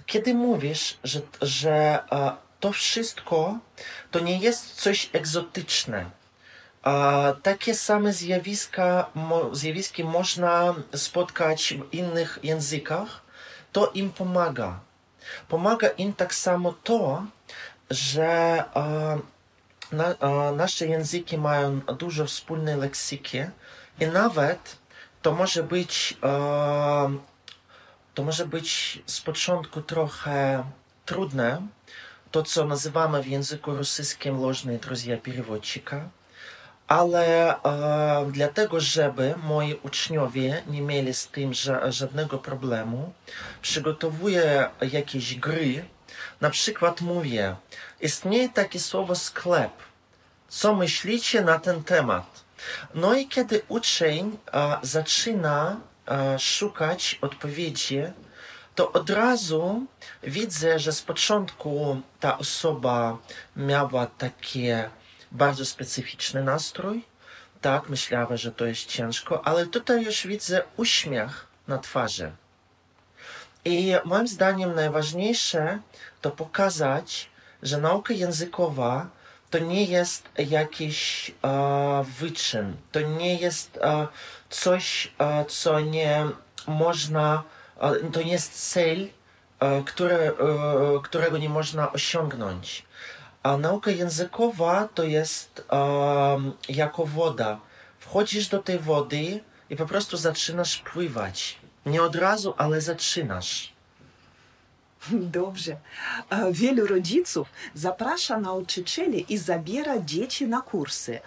kiedy 0.06 0.34
mówisz, 0.34 0.98
że, 1.04 1.22
że 1.42 2.04
e, 2.12 2.32
to 2.60 2.72
wszystko 2.72 3.60
to 4.12 4.20
nie 4.20 4.38
jest 4.38 4.76
coś 4.76 5.10
egzotyczne, 5.14 6.06
e, 6.86 7.34
takie 7.44 7.76
same 7.76 8.14
zjawiska, 8.14 9.10
mo, 9.16 9.56
zjawiski 9.56 10.04
można 10.04 10.76
spotkać 10.96 11.74
w 11.74 11.94
innych 11.94 12.40
językach, 12.44 13.22
to 13.72 13.92
im 13.94 14.12
pomaga. 14.12 14.80
Pomaga 15.48 15.88
im 15.88 16.14
tak 16.14 16.36
samo 16.36 16.74
to, 16.84 17.24
że 17.90 18.64
e, 18.76 19.33
na, 19.93 20.15
e, 20.15 20.53
nasze 20.53 20.87
języki 20.87 21.39
mają 21.39 21.81
dużo 21.81 22.27
wspólnej 22.27 22.77
leksyki 22.77 23.39
i 24.01 24.07
nawet 24.07 24.79
to 25.23 25.33
może 25.33 25.63
być 25.63 26.19
e, 26.23 27.19
to 28.15 28.23
może 28.25 28.47
być 28.47 29.03
z 29.07 29.21
początku 29.21 29.83
trochę 29.83 30.65
trudne, 31.07 31.63
to 32.31 32.43
co 32.43 32.65
nazywamy 32.65 33.23
w 33.23 33.27
języku 33.27 33.77
rosyjskim 33.77 34.41
ложные 34.41 34.79
друзья 34.79 35.17
переводчика, 35.17 36.11
ale 36.89 37.57
e, 37.57 38.31
dlatego, 38.33 38.81
żeby 38.81 39.35
moi 39.43 39.75
uczniowie 39.83 40.63
nie 40.67 40.83
mieli 40.83 41.15
z 41.15 41.29
tym 41.29 41.51
ża- 41.51 41.93
żadnego 41.93 42.39
problemu, 42.39 43.13
przygotowuję 43.63 44.71
jakieś 44.93 45.35
gry. 45.35 45.85
na 46.42 46.50
przykład 46.50 47.02
mówię, 47.02 47.56
istnieje 48.02 48.50
takie 48.50 48.80
słowo 48.80 49.16
sklep. 49.16 49.72
Co 50.48 50.76
myślicie 50.76 51.42
na 51.42 51.60
ten 51.60 51.84
temat? 51.84 52.44
No 52.94 53.16
i 53.16 53.28
kiedy 53.28 53.62
uczeń 53.68 54.38
e, 54.54 54.78
zaczyna 54.82 55.78
e, 56.08 56.40
szukać 56.40 57.20
odpowiedzi, 57.22 58.02
to 58.76 58.92
od 58.92 59.10
razu 59.10 59.86
widzę, 60.24 60.80
że 60.80 60.92
z 60.92 61.02
początku 61.02 62.02
ta 62.20 62.38
osoba 62.38 63.18
miała 63.56 64.06
takie 64.06 64.90
bardzo 65.32 65.66
specyficzny 65.66 66.44
nastrój. 66.44 67.06
Tak, 67.62 67.90
myślała, 67.90 68.38
że 68.38 68.52
to 68.52 68.66
jest 68.66 68.86
ciężko, 68.86 69.48
ale 69.48 69.66
tutaj 69.66 70.04
już 70.04 70.28
widzę 70.28 70.64
uśmiech 70.78 71.48
na 71.68 71.78
twarzy. 71.78 72.32
I 73.66 73.96
moim 74.06 74.28
zdaniem 74.28 74.76
najważniejsze 74.76 75.80
to 76.22 76.32
pokazać, 76.32 77.30
że 77.64 77.78
nauka 77.78 78.14
językowa 78.14 79.08
to 79.50 79.60
nie 79.60 79.84
jest 79.84 80.30
jakiś 80.38 81.32
e, 81.44 82.06
wyczyn, 82.20 82.76
to 82.92 83.02
nie 83.02 83.36
jest 83.36 83.78
e, 83.78 84.08
coś, 84.50 85.14
e, 85.20 85.46
co 85.46 85.80
nie 85.80 86.26
można, 86.68 87.44
e, 87.80 87.96
to 88.12 88.22
nie 88.22 88.32
jest 88.32 88.72
cel, 88.72 89.08
e, 89.60 89.84
które, 89.84 90.16
e, 90.16 90.34
którego 91.04 91.38
nie 91.38 91.50
można 91.50 91.92
osiągnąć. 91.92 92.86
A 93.44 93.58
nauka 93.58 93.92
językowa 93.92 94.90
to 94.94 95.04
jest 95.04 95.66
jako 96.70 97.06
woda. 97.06 97.60
Wchodzisz 98.00 98.48
do 98.48 98.60
tej 98.64 98.80
wody 98.80 99.44
i 99.70 99.76
po 99.76 99.86
prostu 99.86 100.18
zaczynasz 100.18 100.78
pływać. 100.78 101.60
Nie 101.86 102.04
od 102.04 102.16
razu, 102.16 102.54
ale 102.58 102.82
zaczynasz. 102.82 103.74
Dobrze. 105.12 105.78
E, 106.30 106.52
Wielu 106.52 106.88
rodziców 106.88 107.48
zaprasza 107.74 108.40
nauczycieli 108.40 109.34
i 109.34 109.38
zabiera 109.38 110.00
dzieci 110.00 110.48
na 110.48 110.62
kursy, 110.62 111.20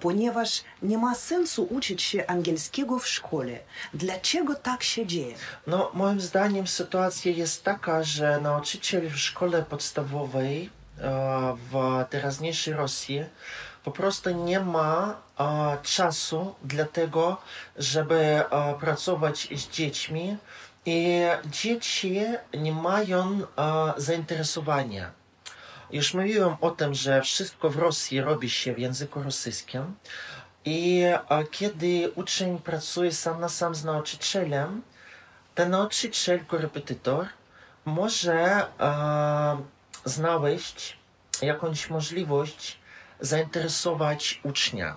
ponieważ 0.00 0.64
nie 0.82 0.98
ma 0.98 1.14
sensu 1.14 1.66
uczyć 1.70 2.02
się 2.02 2.26
angielskiego 2.26 2.98
w 2.98 3.08
szkole. 3.08 3.58
Dlaczego 3.94 4.54
tak 4.54 4.82
się 4.82 5.06
dzieje? 5.06 5.34
No, 5.66 5.90
moim 5.94 6.20
zdaniem 6.20 6.66
sytuacja 6.66 7.32
jest 7.32 7.64
taka, 7.64 8.02
że 8.02 8.40
nauczyciel 8.40 9.10
w 9.10 9.18
szkole 9.18 9.62
podstawowej 9.62 10.70
e, 10.98 11.56
w 11.70 12.04
teraźniejszej 12.10 12.74
Rosji 12.74 13.24
po 13.84 13.90
prostu 13.90 14.30
nie 14.30 14.60
ma 14.60 15.16
e, 15.38 15.78
czasu 15.82 16.54
dla 16.64 16.84
tego, 16.84 17.36
żeby 17.76 18.14
e, 18.16 18.44
pracować 18.80 19.48
z 19.56 19.68
dziećmi 19.68 20.36
i 20.86 21.22
dzieci 21.46 22.20
nie 22.54 22.72
mają 22.72 23.40
e, 23.40 23.92
zainteresowania. 23.96 25.10
Już 25.90 26.14
mówiłem 26.14 26.56
o 26.60 26.70
tym, 26.70 26.94
że 26.94 27.22
wszystko 27.22 27.70
w 27.70 27.76
Rosji 27.76 28.20
robi 28.20 28.50
się 28.50 28.74
w 28.74 28.78
języku 28.78 29.22
rosyjskim 29.22 29.94
i 30.64 31.04
kiedy 31.50 32.12
uczeń 32.14 32.58
pracuje 32.58 33.12
sam 33.12 33.40
na 33.40 33.48
sam 33.48 33.74
z 33.74 33.84
nauczycielem, 33.84 34.82
ten 35.54 35.70
nauczyciel, 35.70 36.44
korepetytor 36.44 37.26
może 37.84 38.66
znaleźć 40.04 40.98
jakąś 41.42 41.90
możliwość 41.90 42.79
zainteresować 43.20 44.40
ucznia. 44.42 44.96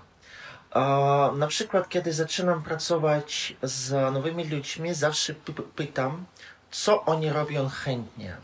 Na 1.36 1.48
przykład, 1.48 1.90
kiedy 1.90 2.14
zaczynam 2.14 2.64
pracować 2.64 3.56
z 3.64 4.14
nowymi 4.14 4.48
ludźmi, 4.50 4.94
zawsze 4.94 5.34
py- 5.34 5.64
pytam, 5.76 6.26
co 6.72 7.06
oni 7.06 7.30
robią 7.30 7.70
chętnie, 7.70 8.38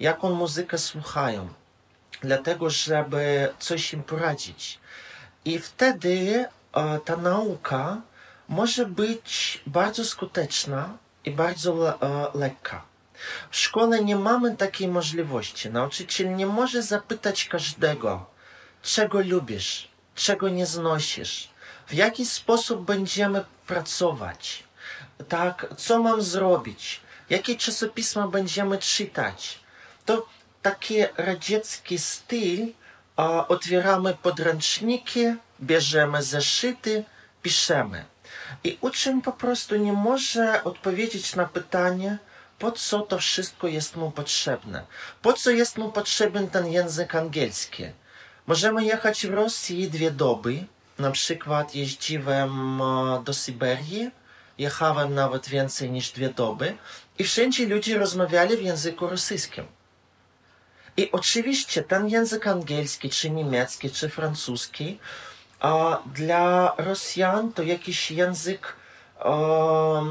jaką 0.00 0.30
muzykę 0.34 0.78
słuchają, 0.78 1.48
dlatego 2.20 2.70
żeby 2.70 3.52
coś 3.58 3.92
im 3.92 4.02
poradzić. 4.02 4.78
I 5.44 5.58
wtedy 5.58 6.44
ta 7.04 7.16
nauka 7.16 7.96
może 8.48 8.86
być 8.86 9.62
bardzo 9.66 10.04
skuteczna 10.04 10.96
i 11.24 11.30
bardzo 11.30 11.74
le- 11.74 11.98
lekka. 12.34 12.82
W 13.50 13.56
szkole 13.56 14.04
nie 14.04 14.16
mamy 14.16 14.56
takiej 14.56 14.88
możliwości. 14.88 15.70
Nauczyciel 15.70 16.36
nie 16.36 16.46
może 16.46 16.82
zapytać 16.82 17.44
każdego, 17.44 18.26
czego 18.82 19.20
lubisz, 19.20 19.88
czego 20.14 20.48
nie 20.48 20.66
znosisz, 20.66 21.48
w 21.86 21.94
jaki 21.94 22.26
sposób 22.26 22.84
będziemy 22.84 23.44
pracować, 23.66 24.64
tak, 25.28 25.66
co 25.76 25.98
mam 26.02 26.22
zrobić, 26.22 27.00
jakie 27.30 27.56
czasopisma 27.56 28.28
będziemy 28.28 28.78
czytać. 28.78 29.58
To 30.04 30.26
taki 30.62 30.96
radziecki 31.16 31.98
styl, 31.98 32.72
a 33.16 33.48
otwieramy 33.48 34.14
podręczniki, 34.14 35.24
bierzemy 35.60 36.22
zeszyty, 36.22 37.04
piszemy. 37.42 38.04
I 38.64 38.78
uczeń 38.80 39.22
po 39.22 39.32
prostu 39.32 39.76
nie 39.76 39.92
może 39.92 40.64
odpowiedzieć 40.64 41.36
na 41.36 41.44
pytanie, 41.44 42.18
po 42.58 42.72
co 42.72 43.00
to 43.00 43.18
wszystko 43.18 43.66
jest 43.66 43.96
mu 43.96 44.10
potrzebne. 44.10 44.86
Po 45.22 45.32
co 45.32 45.50
jest 45.50 45.78
mu 45.78 45.92
potrzebny 45.92 46.48
ten 46.48 46.66
język 46.66 47.14
angielski. 47.14 47.84
Możemy 48.46 48.84
jechać 48.84 49.26
w 49.26 49.34
Rosji 49.34 49.90
dwie 49.90 50.10
doby. 50.10 50.64
Na 50.98 51.10
przykład 51.10 51.74
jeździłem 51.74 52.82
e, 52.82 53.22
do 53.24 53.34
Syberii, 53.34 54.10
jechałem 54.58 55.14
nawet 55.14 55.48
więcej 55.48 55.90
niż 55.90 56.10
dwie 56.10 56.28
doby 56.28 56.76
i 57.18 57.24
wszędzie 57.24 57.66
ludzie 57.66 57.98
rozmawiali 57.98 58.56
w 58.56 58.62
języku 58.62 59.08
rosyjskim. 59.08 59.64
I 60.96 61.12
oczywiście 61.12 61.82
ten 61.82 62.08
język 62.08 62.46
angielski, 62.46 63.10
czy 63.10 63.30
niemiecki, 63.30 63.90
czy 63.90 64.08
francuski, 64.08 64.98
dla 66.14 66.74
Rosjan 66.78 67.52
to 67.52 67.62
jakiś 67.62 68.10
język, 68.10 68.76
e, 69.18 69.30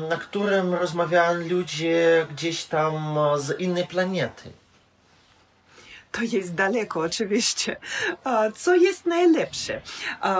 na 0.09 0.17
którym 0.17 0.73
rozmawiają 0.73 1.47
ludzie 1.49 2.27
gdzieś 2.31 2.65
tam 2.65 3.17
e, 3.17 3.39
z 3.39 3.59
innej 3.59 3.87
planety. 3.87 4.51
To 6.11 6.21
jest 6.21 6.53
daleko, 6.53 6.99
oczywiście. 6.99 7.77
Co 8.55 8.75
jest 8.75 9.05
najlepsze? 9.05 9.81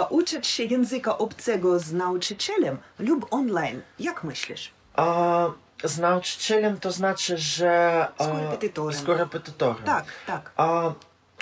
Uczyć 0.10 0.48
się 0.48 0.64
języka 0.64 1.18
obcego 1.18 1.80
z 1.80 1.94
nauczycielem 1.94 2.78
lub 3.00 3.34
online? 3.34 3.82
Jak 4.00 4.24
myślisz? 4.24 4.72
A 4.96 5.46
z 5.84 6.00
nauczycielem 6.00 6.80
to 6.80 6.92
znaczy, 6.92 7.38
że. 7.38 8.08
Z 8.20 8.28
korepetytorem. 8.28 9.00
Z 9.00 9.04
korepetytorem. 9.04 9.84
Tak, 9.84 10.06
tak. 10.28 10.52
A 10.58 10.94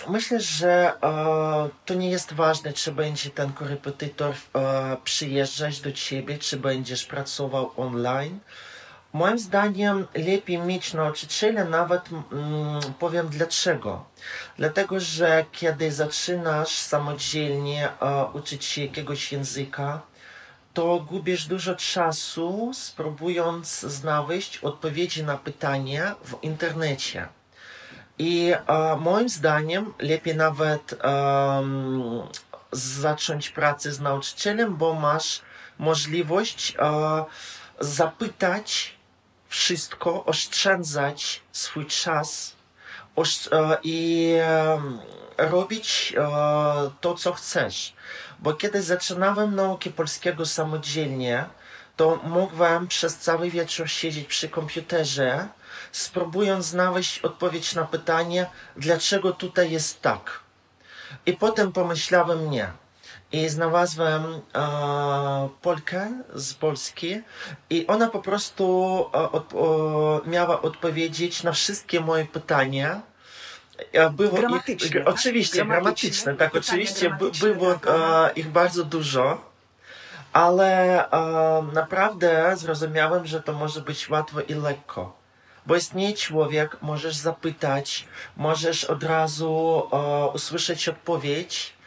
myślę, 0.08 0.40
że 0.40 0.92
e, 1.02 1.68
to 1.86 1.94
nie 1.94 2.10
jest 2.10 2.32
ważne, 2.32 2.72
czy 2.72 2.92
będzie 2.92 3.30
ten 3.30 3.52
korepetytor 3.52 4.34
e, 4.54 4.96
przyjeżdżać 5.04 5.80
do 5.80 5.92
ciebie, 5.92 6.38
czy 6.38 6.56
będziesz 6.56 7.04
pracował 7.04 7.70
online. 7.76 8.38
Moim 9.12 9.38
zdaniem 9.38 10.06
lepiej 10.14 10.58
mieć 10.58 10.94
nauczyciela, 10.94 11.64
nawet 11.64 12.08
mm, 12.12 12.80
powiem 12.98 13.28
dlaczego. 13.28 14.04
Dlatego, 14.56 15.00
że 15.00 15.44
kiedy 15.52 15.92
zaczynasz 15.92 16.68
samodzielnie 16.68 17.88
e, 17.88 18.24
uczyć 18.32 18.64
się 18.64 18.82
jakiegoś 18.82 19.32
języka, 19.32 20.00
to 20.74 21.00
gubisz 21.00 21.46
dużo 21.46 21.74
czasu, 21.76 22.70
spróbując 22.74 23.80
znaleźć 23.80 24.58
odpowiedzi 24.58 25.24
na 25.24 25.36
pytania 25.36 26.14
w 26.24 26.42
internecie. 26.42 27.28
I 28.18 28.52
e, 28.52 28.96
moim 28.96 29.28
zdaniem 29.28 29.94
lepiej 29.98 30.36
nawet 30.36 30.94
em, 31.00 32.22
zacząć 32.72 33.50
pracę 33.50 33.92
z 33.92 34.00
nauczycielem, 34.00 34.76
bo 34.76 34.94
masz 34.94 35.42
możliwość 35.78 36.76
e, 36.78 37.24
zapytać 37.80 38.97
wszystko, 39.48 40.24
oszczędzać 40.24 41.42
swój 41.52 41.86
czas 41.86 42.56
osz, 43.16 43.46
e, 43.52 43.78
i 43.82 44.34
robić 45.38 46.14
e, 46.16 46.30
to, 47.00 47.14
co 47.14 47.32
chcesz. 47.32 47.92
Bo 48.38 48.54
kiedy 48.54 48.82
zaczynałem 48.82 49.54
naukę 49.54 49.90
polskiego 49.90 50.46
samodzielnie, 50.46 51.44
to 51.96 52.16
mogłem 52.24 52.88
przez 52.88 53.16
cały 53.16 53.50
wieczór 53.50 53.88
siedzieć 53.88 54.26
przy 54.26 54.48
komputerze, 54.48 55.48
spróbując 55.92 56.66
znaleźć 56.66 57.18
odpowiedź 57.18 57.74
na 57.74 57.84
pytanie, 57.84 58.46
dlaczego 58.76 59.32
tutaj 59.32 59.70
jest 59.70 60.02
tak. 60.02 60.40
I 61.26 61.32
potem 61.32 61.72
pomyślałem 61.72 62.50
nie. 62.50 62.72
I 63.32 63.48
znalazłem 63.48 64.22
e, 64.24 64.38
Polkę 65.62 66.22
z 66.34 66.54
Polski 66.54 67.20
i 67.70 67.86
ona 67.86 68.08
po 68.08 68.22
prostu 68.22 68.64
e, 69.14 69.32
od, 69.32 69.54
o, 69.54 70.20
miała 70.26 70.62
odpowiedzieć 70.62 71.42
na 71.42 71.52
wszystkie 71.52 72.00
moje 72.00 72.24
pytania. 72.24 73.00
E, 73.92 74.10
Było 74.10 74.36
Gramatyczne, 74.36 74.86
ich, 74.86 75.04
tak? 75.04 75.14
Oczywiście, 75.14 75.64
Gramatyczne. 75.64 76.34
tak, 76.34 76.52
Pytania 76.52 76.66
oczywiście 76.66 77.08
gramatyczne, 77.08 77.54
było 77.54 77.74
tak, 77.74 77.86
aha. 77.88 78.28
e, 78.28 78.32
ich 78.32 78.48
bardzo 78.48 78.84
dużo. 78.84 79.40
Ale 80.32 81.10
e, 81.10 81.62
naprawdę 81.72 82.56
zrozumiałem, 82.56 83.26
że 83.26 83.42
to 83.42 83.52
może 83.52 83.80
być 83.80 84.10
łatwo 84.10 84.40
i 84.40 84.54
lekko. 84.54 85.18
Bo 85.66 85.76
istnieje 85.76 86.16
człowiek, 86.16 86.76
możesz 86.82 87.16
zapytać, 87.16 88.08
możesz 88.36 88.84
od 88.84 89.02
razu 89.02 89.82
e, 89.92 90.26
usłyszeć 90.26 90.88
odpowiedź 90.88 91.77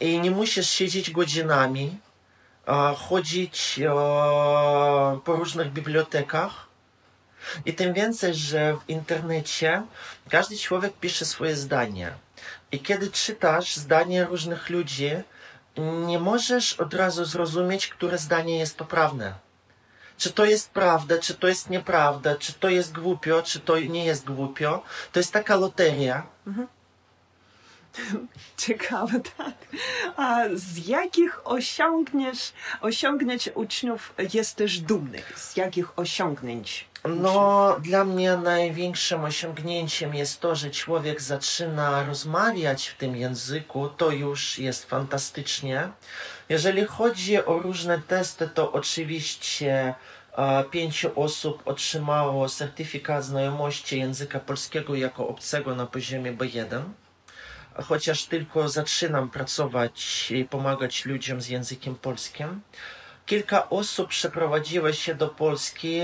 i 0.00 0.20
nie 0.20 0.30
musisz 0.30 0.70
siedzieć 0.70 1.10
godzinami, 1.10 1.98
chodzić 2.96 3.80
po 5.24 5.36
różnych 5.36 5.72
bibliotekach. 5.72 6.66
I 7.66 7.74
tym 7.74 7.94
więcej, 7.94 8.34
że 8.34 8.76
w 8.76 8.90
internecie 8.90 9.82
każdy 10.28 10.58
człowiek 10.58 10.92
pisze 11.00 11.24
swoje 11.24 11.56
zdanie. 11.56 12.12
I 12.72 12.80
kiedy 12.80 13.10
czytasz 13.10 13.76
zdanie 13.76 14.24
różnych 14.24 14.70
ludzi, 14.70 15.10
nie 16.06 16.18
możesz 16.18 16.72
od 16.72 16.94
razu 16.94 17.24
zrozumieć, 17.24 17.88
które 17.88 18.18
zdanie 18.18 18.58
jest 18.58 18.76
poprawne. 18.78 19.34
czy 20.16 20.32
to 20.32 20.44
jest 20.44 20.70
prawda, 20.70 21.18
czy 21.18 21.34
to 21.34 21.48
jest 21.48 21.70
nieprawda, 21.70 22.36
czy 22.36 22.52
to 22.52 22.68
jest 22.68 22.92
głupio, 22.92 23.42
czy 23.42 23.60
to 23.60 23.78
nie 23.78 24.04
jest 24.04 24.24
głupio. 24.24 24.82
To 25.12 25.20
jest 25.20 25.32
taka 25.32 25.56
loteria. 25.56 26.26
Ciekawe, 28.56 29.20
tak. 29.36 29.54
A 30.16 30.44
z 30.54 30.86
jakich 30.86 31.40
osiągniesz, 31.44 32.52
osiągnięć 32.80 33.50
uczniów 33.54 34.14
jesteś 34.34 34.80
dumny? 34.80 35.22
Z 35.36 35.56
jakich 35.56 35.98
osiągnięć? 35.98 36.86
No, 37.08 37.76
dla 37.80 38.04
mnie 38.04 38.36
największym 38.36 39.24
osiągnięciem 39.24 40.14
jest 40.14 40.40
to, 40.40 40.54
że 40.54 40.70
człowiek 40.70 41.22
zaczyna 41.22 42.04
rozmawiać 42.04 42.88
w 42.88 42.96
tym 42.96 43.16
języku. 43.16 43.88
To 43.88 44.10
już 44.10 44.58
jest 44.58 44.84
fantastycznie. 44.84 45.88
Jeżeli 46.48 46.84
chodzi 46.84 47.44
o 47.44 47.58
różne 47.58 47.98
testy, 47.98 48.48
to 48.48 48.72
oczywiście 48.72 49.94
e, 50.36 50.64
pięciu 50.64 51.20
osób 51.20 51.62
otrzymało 51.64 52.48
certyfikat 52.48 53.24
znajomości 53.24 53.98
języka 53.98 54.40
polskiego 54.40 54.94
jako 54.94 55.28
obcego 55.28 55.74
na 55.74 55.86
poziomie 55.86 56.32
B1. 56.32 56.82
Chociaż 57.82 58.24
tylko 58.24 58.68
zaczynam 58.68 59.30
pracować 59.30 60.30
i 60.30 60.44
pomagać 60.44 61.04
ludziom 61.04 61.40
z 61.40 61.48
językiem 61.48 61.94
polskim. 61.94 62.60
Kilka 63.26 63.70
osób 63.70 64.08
przeprowadziło 64.08 64.92
się 64.92 65.14
do 65.14 65.28
Polski. 65.28 66.00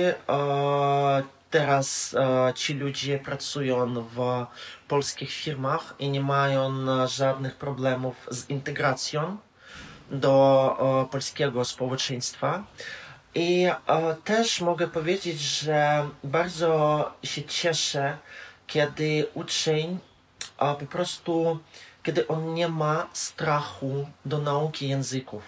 Teraz 1.51 2.17
ci 2.55 2.75
ludzie 2.75 3.19
pracują 3.19 4.03
w 4.03 4.47
polskich 4.89 5.31
firmach 5.31 5.95
i 5.99 6.11
nie 6.11 6.21
mają 6.21 6.73
żadnych 7.09 7.57
problemów 7.57 8.27
z 8.31 8.51
integracją 8.51 9.37
do 10.11 11.09
polskiego 11.11 11.65
społeczeństwa. 11.65 12.65
I 13.35 13.69
też 14.25 14.61
mogę 14.61 14.89
powiedzieć, 14.89 15.41
że 15.41 16.09
bardzo 16.25 17.13
się 17.23 17.43
cieszę, 17.45 18.19
kiedy 18.67 19.27
uczeń 19.35 19.99
a 20.61 20.75
po 20.75 20.87
prostu, 20.87 21.59
kiedy 22.03 22.29
on 22.29 22.55
nie 22.55 22.69
ma 22.69 23.07
strachu 23.13 24.07
do 24.25 24.39
nauki 24.39 24.89
języków. 24.89 25.43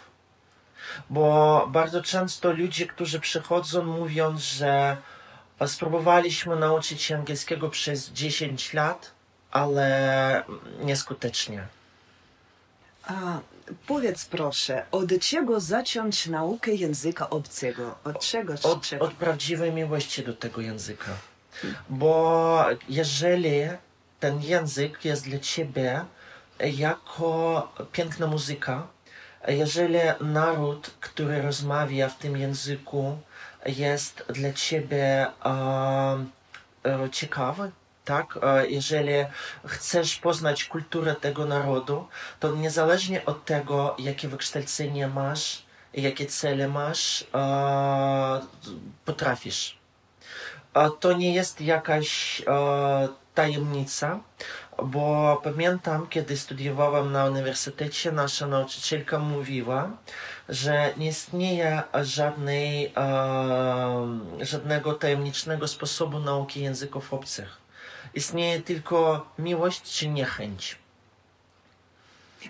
Bo 1.10 1.66
bardzo 1.70 2.02
często 2.02 2.52
ludzie, 2.52 2.86
którzy 2.86 3.20
przychodzą, 3.20 3.82
mówią, 3.84 4.38
że 4.38 4.96
spróbowaliśmy 5.66 6.56
nauczyć 6.56 7.02
się 7.02 7.14
angielskiego 7.14 7.70
przez 7.70 8.10
10 8.10 8.74
lat, 8.74 9.10
ale 9.50 10.44
nieskutecznie. 10.80 11.66
A, 13.04 13.40
powiedz 13.86 14.24
proszę, 14.24 14.86
od 14.90 15.20
czego 15.20 15.60
zacząć 15.60 16.26
naukę 16.26 16.70
języka 16.70 17.30
obcego? 17.30 17.94
Od 18.04 18.20
czego? 18.20 18.54
Od, 18.62 18.82
czego? 18.82 19.04
od 19.04 19.12
prawdziwej 19.12 19.72
miłości 19.72 20.24
do 20.24 20.34
tego 20.34 20.60
języka. 20.60 21.12
Bo 21.88 22.64
jeżeli 22.88 23.68
ten 24.22 24.42
język 24.42 25.04
jest 25.04 25.24
dla 25.28 25.38
ciebie 25.38 26.04
jako 26.60 27.68
piękna 27.92 28.26
muzyka, 28.26 28.86
jeżeli 29.48 29.98
naród, 30.20 30.90
który 31.00 31.42
rozmawia 31.42 32.08
w 32.08 32.18
tym 32.18 32.36
języku, 32.36 33.18
jest 33.66 34.24
dla 34.28 34.52
ciebie 34.52 35.26
e, 35.26 35.50
e, 36.84 37.10
ciekawy, 37.10 37.70
tak? 38.04 38.38
E, 38.42 38.66
jeżeli 38.66 39.12
chcesz 39.66 40.16
poznać 40.16 40.64
kulturę 40.64 41.14
tego 41.14 41.46
narodu, 41.46 42.08
to 42.40 42.56
niezależnie 42.56 43.24
od 43.24 43.44
tego, 43.44 43.96
jakie 43.98 44.28
wykształcenie 44.28 45.08
masz, 45.08 45.62
jakie 45.94 46.26
cele 46.26 46.68
masz, 46.68 47.24
e, 47.34 48.40
potrafisz. 49.04 49.78
To 51.00 51.12
nie 51.12 51.34
jest 51.34 51.60
jakaś 51.60 52.42
e, 52.46 53.21
tajemnica, 53.34 54.20
bo 54.82 55.40
pamiętam, 55.44 56.06
kiedy 56.06 56.36
studiowałam 56.36 57.12
na 57.12 57.24
uniwersytecie, 57.24 58.12
nasza 58.12 58.46
nauczycielka 58.46 59.18
mówiła, 59.18 59.90
że 60.48 60.94
nie 60.96 61.08
istnieje 61.08 61.82
żadnej, 62.02 62.92
e, 62.96 64.44
żadnego 64.44 64.92
tajemniczego 64.94 65.68
sposobu 65.68 66.18
nauki 66.18 66.62
języków 66.62 67.14
obcych. 67.14 67.58
Istnieje 68.14 68.60
tylko 68.60 69.26
miłość 69.38 69.82
czy 69.82 70.08
niechęć. 70.08 70.78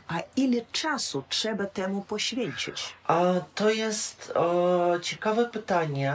A 0.08 0.18
ile 0.36 0.62
czasu 0.72 1.24
trzeba 1.28 1.66
temu 1.66 2.02
poświęcić? 2.02 2.94
A 3.06 3.22
to 3.54 3.70
jest 3.70 4.32
e, 4.36 5.00
ciekawe 5.00 5.44
pytanie. 5.44 6.14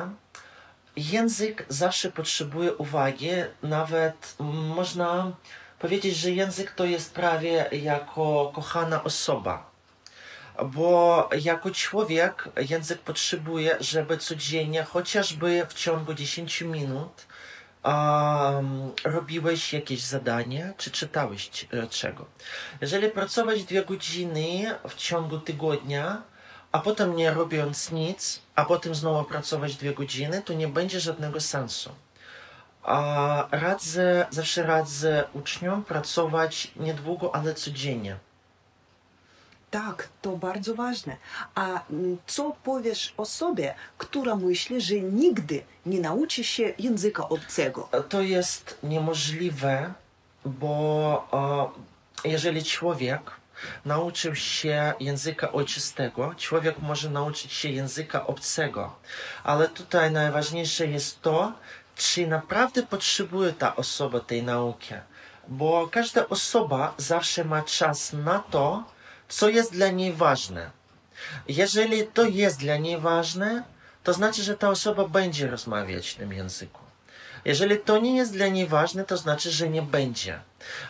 Język 0.97 1.65
zawsze 1.69 2.11
potrzebuje 2.11 2.73
uwagi, 2.73 3.29
nawet 3.63 4.35
można 4.75 5.31
powiedzieć, 5.79 6.17
że 6.17 6.31
język 6.31 6.71
to 6.71 6.85
jest 6.85 7.13
prawie 7.13 7.69
jako 7.71 8.51
kochana 8.55 9.03
osoba. 9.03 9.71
Bo 10.65 11.29
jako 11.41 11.71
człowiek 11.71 12.49
język 12.69 12.99
potrzebuje, 12.99 13.77
żeby 13.79 14.17
codziennie, 14.17 14.83
chociażby 14.83 15.65
w 15.69 15.73
ciągu 15.73 16.13
10 16.13 16.61
minut, 16.61 17.25
um, 17.83 18.91
robiłeś 19.03 19.73
jakieś 19.73 20.01
zadanie, 20.01 20.73
czy 20.77 20.91
czytałeś 20.91 21.67
e, 21.73 21.87
czego. 21.87 22.25
Jeżeli 22.81 23.09
pracować 23.09 23.63
dwie 23.63 23.85
godziny 23.85 24.75
w 24.89 24.95
ciągu 24.95 25.39
tygodnia, 25.39 26.21
a 26.71 26.79
potem 26.79 27.15
nie 27.15 27.31
robiąc 27.31 27.91
nic, 27.91 28.41
a 28.55 28.65
potem 28.65 28.95
znowu 28.95 29.23
pracować 29.23 29.75
dwie 29.75 29.93
godziny, 29.93 30.41
to 30.41 30.53
nie 30.53 30.67
będzie 30.67 30.99
żadnego 30.99 31.41
sensu. 31.41 31.89
A 32.83 33.47
radzę, 33.51 34.25
zawsze 34.29 34.63
radzę 34.63 35.23
uczniom 35.33 35.83
pracować 35.83 36.71
niedługo, 36.75 37.35
ale 37.35 37.53
codziennie. 37.53 38.17
Tak, 39.71 40.09
to 40.21 40.37
bardzo 40.37 40.75
ważne. 40.75 41.17
A 41.55 41.65
mm, 41.89 42.17
co 42.27 42.55
powiesz 42.63 43.13
osobie, 43.17 43.75
która 43.97 44.35
myśli, 44.35 44.81
że 44.81 44.95
nigdy 44.95 45.63
nie 45.85 45.99
nauczy 45.99 46.43
się 46.43 46.73
języka 46.79 47.29
obcego? 47.29 47.89
To 48.09 48.21
jest 48.21 48.77
niemożliwe, 48.83 49.93
bo 50.45 51.27
jeżeli 52.23 52.63
człowiek 52.63 53.31
nauczył 53.85 54.35
się 54.35 54.93
języka 54.99 55.51
ojczystego, 55.51 56.35
człowiek 56.37 56.79
może 56.79 57.09
nauczyć 57.09 57.53
się 57.53 57.69
języka 57.69 58.27
obcego. 58.27 58.95
Ale 59.43 59.67
tutaj 59.67 60.11
najważniejsze 60.11 60.87
jest 60.87 61.21
to, 61.21 61.53
czy 61.95 62.27
naprawdę 62.27 62.83
potrzebuje 62.83 63.53
ta 63.53 63.75
osoba 63.75 64.19
tej 64.19 64.43
nauki. 64.43 64.93
Bo 65.47 65.87
każda 65.87 66.27
osoba 66.29 66.93
zawsze 66.97 67.43
ma 67.43 67.61
czas 67.61 68.13
na 68.13 68.39
to, 68.39 68.83
co 69.29 69.49
jest 69.49 69.71
dla 69.71 69.89
niej 69.89 70.13
ważne. 70.13 70.71
Jeżeli 71.47 72.07
to 72.07 72.25
jest 72.25 72.59
dla 72.59 72.77
niej 72.77 72.99
ważne, 72.99 73.63
to 74.03 74.13
znaczy, 74.13 74.43
że 74.43 74.57
ta 74.57 74.69
osoba 74.69 75.07
będzie 75.07 75.47
rozmawiać 75.47 76.09
w 76.09 76.15
tym 76.15 76.33
języku. 76.33 76.86
Jeżeli 77.47 77.77
to 77.77 77.97
nie 77.97 78.15
jest 78.15 78.33
dla 78.33 78.47
niej 78.47 78.67
ważne, 78.67 79.03
to 79.03 79.17
znaczy, 79.17 79.51
że 79.51 79.69
nie 79.69 79.81
będzie. 79.81 80.39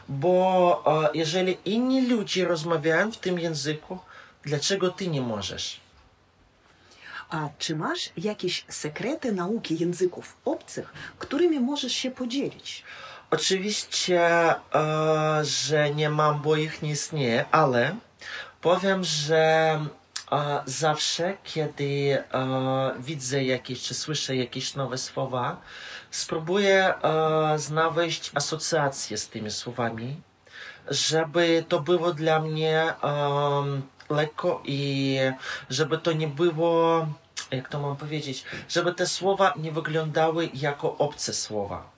Bo 0.10 0.84
e, 1.06 1.10
jeżeli 1.14 1.58
inni 1.66 2.08
ludzie 2.08 2.46
rozmawiają 2.46 3.12
w 3.12 3.18
tym 3.18 3.40
języku, 3.40 4.00
dlaczego 4.44 4.90
ty 4.90 5.08
nie 5.08 5.22
możesz? 5.22 5.80
A 7.30 7.50
czy 7.60 7.76
masz 7.76 8.10
jakieś 8.18 8.66
sekrety 8.70 9.32
nauki 9.32 9.78
języków 9.80 10.38
obcych, 10.46 10.94
którymi 11.20 11.60
możesz 11.60 11.94
się 11.94 12.12
podzielić? 12.12 12.84
Oczywiście, 13.32 14.22
e, 14.22 14.56
że 15.44 15.90
nie 15.90 16.10
mam, 16.10 16.42
bo 16.42 16.56
ich 16.56 16.82
nie 16.82 16.92
istnieje, 16.92 17.46
ale 17.52 17.96
powiem, 18.62 19.04
że 19.04 19.46
e, 20.32 20.62
zawsze, 20.66 21.38
kiedy 21.44 22.18
e, 22.18 22.94
widzę 23.00 23.44
jakieś, 23.44 23.82
czy 23.82 23.94
słyszę 23.94 24.36
jakieś 24.36 24.76
nowe 24.76 24.98
słowa, 24.98 25.62
spróbuję 26.18 26.94
e, 26.96 27.60
znaleźć 27.60 28.32
asocjacje 28.34 29.18
z 29.18 29.30
tymi 29.30 29.52
słowami, 29.52 30.22
żeby 30.88 31.66
to 31.68 31.80
było 31.80 32.14
dla 32.14 32.40
mnie 32.40 32.94
em, 33.02 33.82
lekko 34.10 34.62
i 34.66 35.18
żeby 35.70 35.98
to 35.98 36.12
nie 36.14 36.28
było, 36.28 37.08
jak 37.52 37.70
to 37.70 37.80
mam 37.80 37.96
powiedzieć, 37.96 38.46
żeby 38.70 38.94
te 38.94 39.08
słowa 39.08 39.54
nie 39.58 39.72
wyglądały 39.72 40.50
jako 40.54 40.98
obce 40.98 41.34
słowa. 41.34 41.90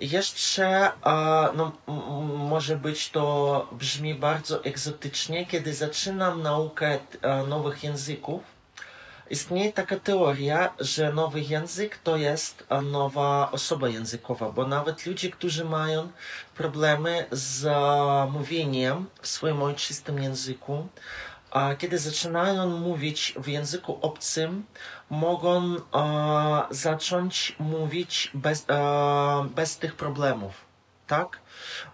Jeszcze, 0.00 0.66
e, 0.66 0.92
no, 1.54 1.72
może 2.50 2.76
być 2.76 3.10
to 3.10 3.68
brzmi 3.72 4.14
bardzo 4.14 4.64
egzotycznie, 4.64 5.46
kiedy 5.46 5.74
zaczynam 5.74 6.42
naukę 6.42 6.98
e, 7.22 7.46
nowych 7.46 7.84
języków. 7.84 8.55
Istnieje 9.30 9.72
taka 9.72 9.96
teoria, 9.98 10.74
że 10.80 11.12
nowy 11.12 11.40
język 11.40 11.98
to 11.98 12.16
jest 12.16 12.66
nowa 12.82 13.50
osoba 13.52 13.88
językowa, 13.88 14.52
bo 14.52 14.66
nawet 14.66 15.06
ludzie, 15.06 15.30
którzy 15.30 15.64
mają 15.64 16.08
problemy 16.54 17.26
z 17.30 17.66
e, 17.66 18.32
mówieniem 18.32 19.06
w 19.22 19.26
swoim 19.26 19.62
ojczystym 19.62 20.22
języku, 20.22 20.88
a 21.50 21.74
kiedy 21.74 21.98
zaczynają 21.98 22.66
mówić 22.78 23.34
w 23.36 23.48
języku 23.48 23.98
obcym, 24.02 24.64
mogą 25.10 25.76
e, 25.76 25.80
zacząć 26.70 27.56
mówić 27.58 28.30
bez, 28.34 28.64
e, 28.68 29.48
bez 29.54 29.78
tych 29.78 29.94
problemów, 29.94 30.52
tak? 31.06 31.40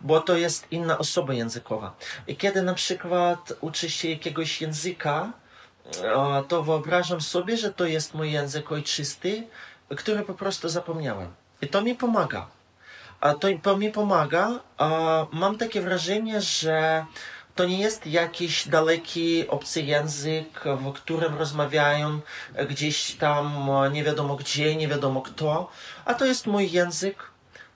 Bo 0.01 0.21
to 0.21 0.37
jest 0.37 0.66
inna 0.71 0.99
osoba 0.99 1.35
językowa. 1.35 1.97
I 2.27 2.37
kiedy 2.37 2.62
na 2.62 2.75
przykład 2.75 3.53
uczy 3.61 3.90
się 3.90 4.11
jakiegoś 4.11 4.61
języka, 4.61 5.41
to 6.48 6.62
wyobrażam 6.62 7.20
sobie, 7.20 7.57
że 7.57 7.72
to 7.72 7.85
jest 7.85 8.14
mój 8.14 8.33
język 8.33 8.72
ojczysty, 8.72 9.46
który 9.96 10.22
po 10.22 10.35
prostu 10.35 10.68
zapomniałem. 10.68 11.28
I 11.62 11.68
to 11.68 11.83
mi 11.83 11.94
pomaga. 11.94 12.46
A 13.20 13.35
to, 13.35 13.48
to 13.62 13.76
mi 13.76 13.90
pomaga. 13.90 14.61
Mam 15.33 15.59
takie 15.59 15.81
wrażenie, 15.81 16.40
że 16.40 17.07
to 17.55 17.64
nie 17.64 17.78
jest 17.78 18.07
jakiś 18.07 18.68
daleki 18.68 19.48
obcy 19.48 19.83
język, 19.83 20.64
w 20.64 20.92
którym 20.92 21.38
rozmawiają 21.38 22.20
gdzieś 22.68 23.14
tam 23.14 23.68
nie 23.92 24.05
wiadomo 24.05 24.37
gdzie, 24.37 24.76
nie 24.76 24.88
wiadomo 24.88 25.22
kto, 25.22 25.70
a 26.05 26.14
to 26.14 26.24
jest 26.24 26.46
mój 26.46 26.70
język. 26.70 27.16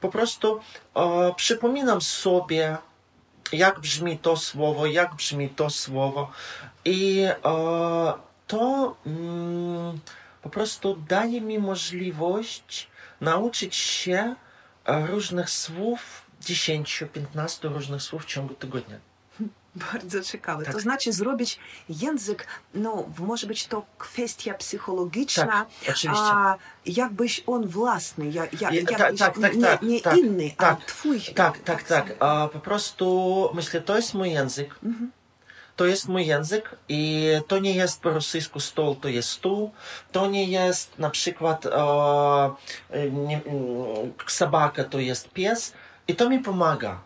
Po 0.00 0.08
prostu 0.08 0.60
przypominam 1.36 2.00
sobie, 2.00 2.76
jak 3.52 3.80
brzmi 3.80 4.18
to 4.18 4.36
słowo, 4.36 4.86
jak 4.86 5.14
brzmi 5.14 5.48
to 5.48 5.70
słowo 5.70 6.30
i 6.84 7.22
e, 7.22 7.36
to 8.46 8.96
mm, 9.06 10.00
po 10.42 10.50
prostu 10.50 10.96
daje 11.08 11.40
mi 11.40 11.58
możliwość 11.58 12.88
nauczyć 13.20 13.74
się 13.76 14.34
różnych 14.86 15.50
słów, 15.50 16.26
10-15 16.42 17.72
różnych 17.74 18.02
słów 18.02 18.22
w 18.22 18.26
ciągu 18.26 18.54
tygodnia. 18.54 18.98
Bardzo 19.92 20.22
ciekawe. 20.22 20.64
Tak. 20.64 20.74
To 20.74 20.80
znaczy 20.80 21.12
zrobić 21.12 21.58
język, 21.88 22.46
no 22.74 23.08
może 23.18 23.46
być 23.46 23.66
to 23.66 23.86
kwestia 23.98 24.54
psychologiczna, 24.54 25.66
tak, 25.86 25.96
a 26.08 26.56
jakbyś 26.86 27.42
on 27.46 27.66
własny, 27.66 28.30
jak, 28.30 28.60
jak, 28.60 28.72
jakbyś 28.72 28.98
tak, 28.98 29.18
tak, 29.18 29.38
tak, 29.40 29.54
nie, 29.54 29.62
tak, 29.62 29.82
nie 29.82 30.00
tak, 30.00 30.18
inny, 30.18 30.50
tak, 30.56 30.78
a 30.82 30.86
twój. 30.86 31.20
Tak, 31.20 31.58
tak, 31.58 31.82
tak. 31.82 32.08
tak 32.08 32.16
a, 32.20 32.48
po 32.52 32.60
prostu 32.60 33.48
myślę, 33.54 33.80
to 33.80 33.96
jest 33.96 34.14
mój 34.14 34.32
język. 34.32 34.74
Mhm 34.84 35.10
to 35.76 35.86
jest 35.86 36.08
mój 36.08 36.26
język 36.26 36.76
i 36.88 37.30
to 37.48 37.58
nie 37.58 37.74
jest 37.74 38.00
po 38.00 38.10
rosyjsku 38.10 38.60
stół, 38.60 38.94
to 38.94 39.08
jest 39.08 39.28
stół. 39.28 39.70
To 40.12 40.26
nie 40.26 40.44
jest 40.44 40.98
na 40.98 41.10
przykład 41.10 41.66
e, 41.66 41.70
nie, 43.10 43.40
mm, 43.44 44.12
to 44.90 44.98
jest 44.98 45.30
pies 45.30 45.72
i 46.08 46.16
to 46.16 46.30
mi 46.30 46.38
pomaga. 46.38 47.00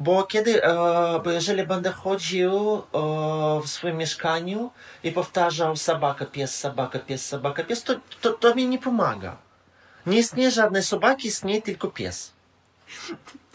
Bo 0.00 0.24
kiedy, 0.24 0.64
e, 0.64 1.20
bo 1.24 1.30
jeżeli 1.30 1.66
będę 1.66 1.90
chodził 1.90 2.52
e, 2.76 2.80
w 3.64 3.68
swoim 3.68 3.96
mieszkaniu 3.96 4.70
i 5.04 5.12
powtarzał 5.12 5.76
sobaka, 5.76 6.26
pies, 6.26 6.58
sobaka, 6.58 6.98
pies, 6.98 7.26
sobaka, 7.26 7.64
pies, 7.64 7.82
to, 7.84 7.94
to, 8.20 8.32
to 8.32 8.54
mi 8.54 8.66
nie 8.68 8.78
pomaga. 8.78 9.36
Nie 10.06 10.18
istnieje 10.18 10.50
żadnej 10.50 10.82
sobaki, 10.82 11.28
istnieje 11.28 11.62
tylko 11.62 11.88
pies. 11.88 12.32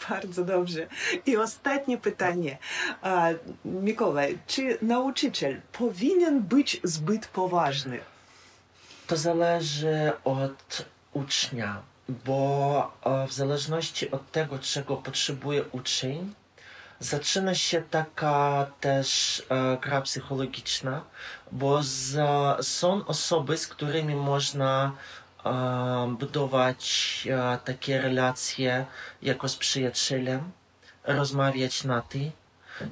Bardzo 0.08 0.44
dobrze. 0.44 0.86
I 1.26 1.36
ostatnie 1.36 1.98
pytanie. 1.98 2.58
E, 3.02 3.34
Mikołaj, 3.64 4.38
czy 4.46 4.78
nauczyciel 4.82 5.60
powinien 5.72 6.42
być 6.42 6.80
zbyt 6.84 7.26
poważny? 7.26 8.00
To 9.06 9.16
zależy 9.16 10.12
od 10.24 10.84
ucznia 11.12 11.82
bo 12.08 12.92
e, 13.04 13.26
w 13.26 13.32
zależności 13.32 14.10
od 14.10 14.30
tego, 14.32 14.58
czego 14.58 14.96
potrzebuje 14.96 15.64
uczeń, 15.64 16.34
zaczyna 17.00 17.54
się 17.54 17.82
taka 17.82 18.66
też 18.80 19.42
e, 19.48 19.78
gra 19.80 20.00
psychologiczna, 20.02 21.04
bo 21.52 21.82
z, 21.82 22.16
są 22.66 23.06
osoby, 23.06 23.56
z 23.56 23.66
którymi 23.66 24.14
można 24.14 24.92
e, 25.44 26.14
budować 26.18 27.28
takie 27.64 28.02
relacje 28.02 28.86
jako 29.22 29.48
z 29.48 29.56
przyjacielem, 29.56 30.52
rozmawiać 31.04 31.84
na 31.84 32.02
ty 32.02 32.32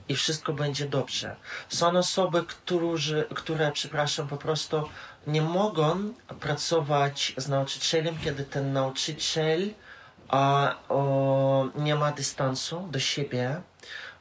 i 0.09 0.15
wszystko 0.15 0.53
będzie 0.53 0.89
dobrze. 0.89 1.37
Są 1.69 1.99
osoby, 1.99 2.45
którzy, 2.45 3.27
które, 3.35 3.73
przepraszam, 3.73 4.29
po 4.29 4.37
prostu 4.37 4.89
nie 5.27 5.43
mogą 5.43 6.15
pracować 6.41 7.35
z 7.37 7.49
nauczycielem, 7.49 8.19
kiedy 8.25 8.45
ten 8.45 8.73
nauczyciel 8.73 9.71
a, 10.29 10.75
o, 10.89 11.69
nie 11.75 11.95
ma 11.95 12.13
dystansu 12.13 12.89
do 12.91 12.99
siebie, 13.01 13.61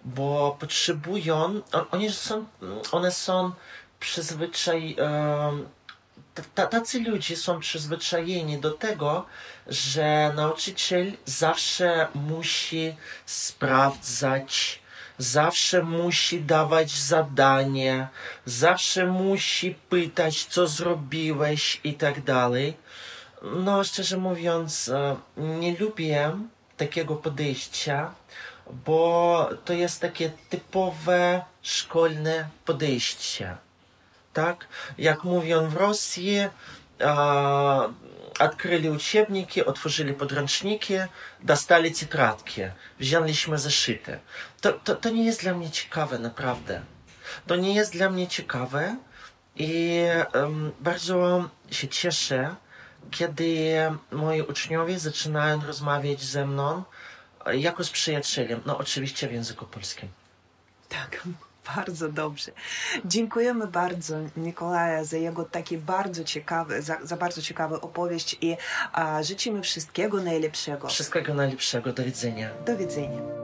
bo 0.05 0.57
potrzebują, 0.59 1.43
on, 1.71 1.85
oni 1.91 2.11
są, 2.11 2.45
one 2.91 3.11
są 3.11 3.51
przyzwyczaj, 3.99 4.95
t- 6.55 6.67
tacy 6.67 6.99
ludzie 6.99 7.37
są 7.37 7.59
przyzwyczajeni 7.59 8.57
do 8.57 8.71
tego, 8.71 9.25
że 9.67 10.33
nauczyciel 10.35 11.11
zawsze 11.25 12.07
musi 12.15 12.95
sprawdzać, 13.25 14.82
zawsze 15.23 15.83
musi 15.83 16.41
dawać 16.41 16.91
zadanie, 16.91 18.07
zawsze 18.45 19.05
musi 19.05 19.75
pytać, 19.89 20.45
co 20.45 20.67
zrobiłeś 20.67 21.81
i 21.83 21.93
tak 21.93 22.23
dalej. 22.23 22.73
No, 23.41 23.83
szczerze 23.83 24.17
mówiąc, 24.17 24.89
e, 24.89 25.15
nie 25.37 25.77
lubię 25.77 26.31
takiego 26.77 27.15
podejścia, 27.15 28.13
bo 28.85 29.49
to 29.65 29.73
jest 29.73 30.01
takie 30.01 30.31
typowe 30.49 31.41
szkolne 31.61 32.49
podejście. 32.65 33.57
Tak? 34.33 34.67
Jak 34.97 35.23
mówią 35.23 35.69
w 35.69 35.75
Rosji, 35.75 36.37
открыли 38.38 38.88
учебники, 38.88 39.60
otworzyli 39.60 40.14
podręczniki, 40.14 40.94
dostali 41.40 41.92
tетрадki, 41.92 42.62
wzięliśmy 42.98 43.58
zeszyty. 43.58 44.18
To, 44.60 44.72
to, 44.72 44.94
to 44.94 45.10
nie 45.10 45.24
jest 45.24 45.40
dla 45.40 45.54
mnie 45.54 45.70
ciekawe, 45.70 46.18
naprawdę. 46.18 46.82
To 47.46 47.56
nie 47.56 47.74
jest 47.74 47.92
dla 47.92 48.10
mnie 48.10 48.28
ciekawe 48.28 48.96
i 49.56 50.02
em, 50.32 50.72
bardzo 50.80 51.48
się 51.70 51.88
cieszę, 51.88 52.56
kiedy 53.10 53.74
moi 54.10 54.42
uczniowie 54.42 54.98
zaczynają 54.98 55.66
rozmawiać 55.66 56.22
ze 56.22 56.46
mną 56.46 56.82
e, 57.46 57.56
jako 57.56 57.84
z 57.84 57.90
przyjacielem, 57.90 58.60
no 58.66 58.78
oczywiście 58.78 59.28
w 59.28 59.32
języku 59.32 59.66
polskim. 59.66 60.08
Tak, 60.88 61.22
bardzo 61.75 62.09
dobrze. 62.09 62.51
Dziękujemy 63.05 63.67
bardzo 63.67 64.15
Mikołaja 64.37 65.03
za 65.03 65.17
jego 65.17 65.45
takie 65.45 65.77
bardzo 65.77 66.23
ciekawe, 66.23 66.81
za, 66.81 66.97
za 67.03 67.17
bardzo 67.17 67.41
ciekawą 67.41 67.81
opowieść 67.81 68.37
i 68.41 68.57
a, 68.93 69.23
życzymy 69.23 69.61
wszystkiego 69.61 70.23
najlepszego. 70.23 70.87
Wszystkiego 70.87 71.33
najlepszego, 71.33 71.93
do 71.93 72.03
widzenia. 72.03 72.49
Do 72.65 72.77
widzenia. 72.77 73.42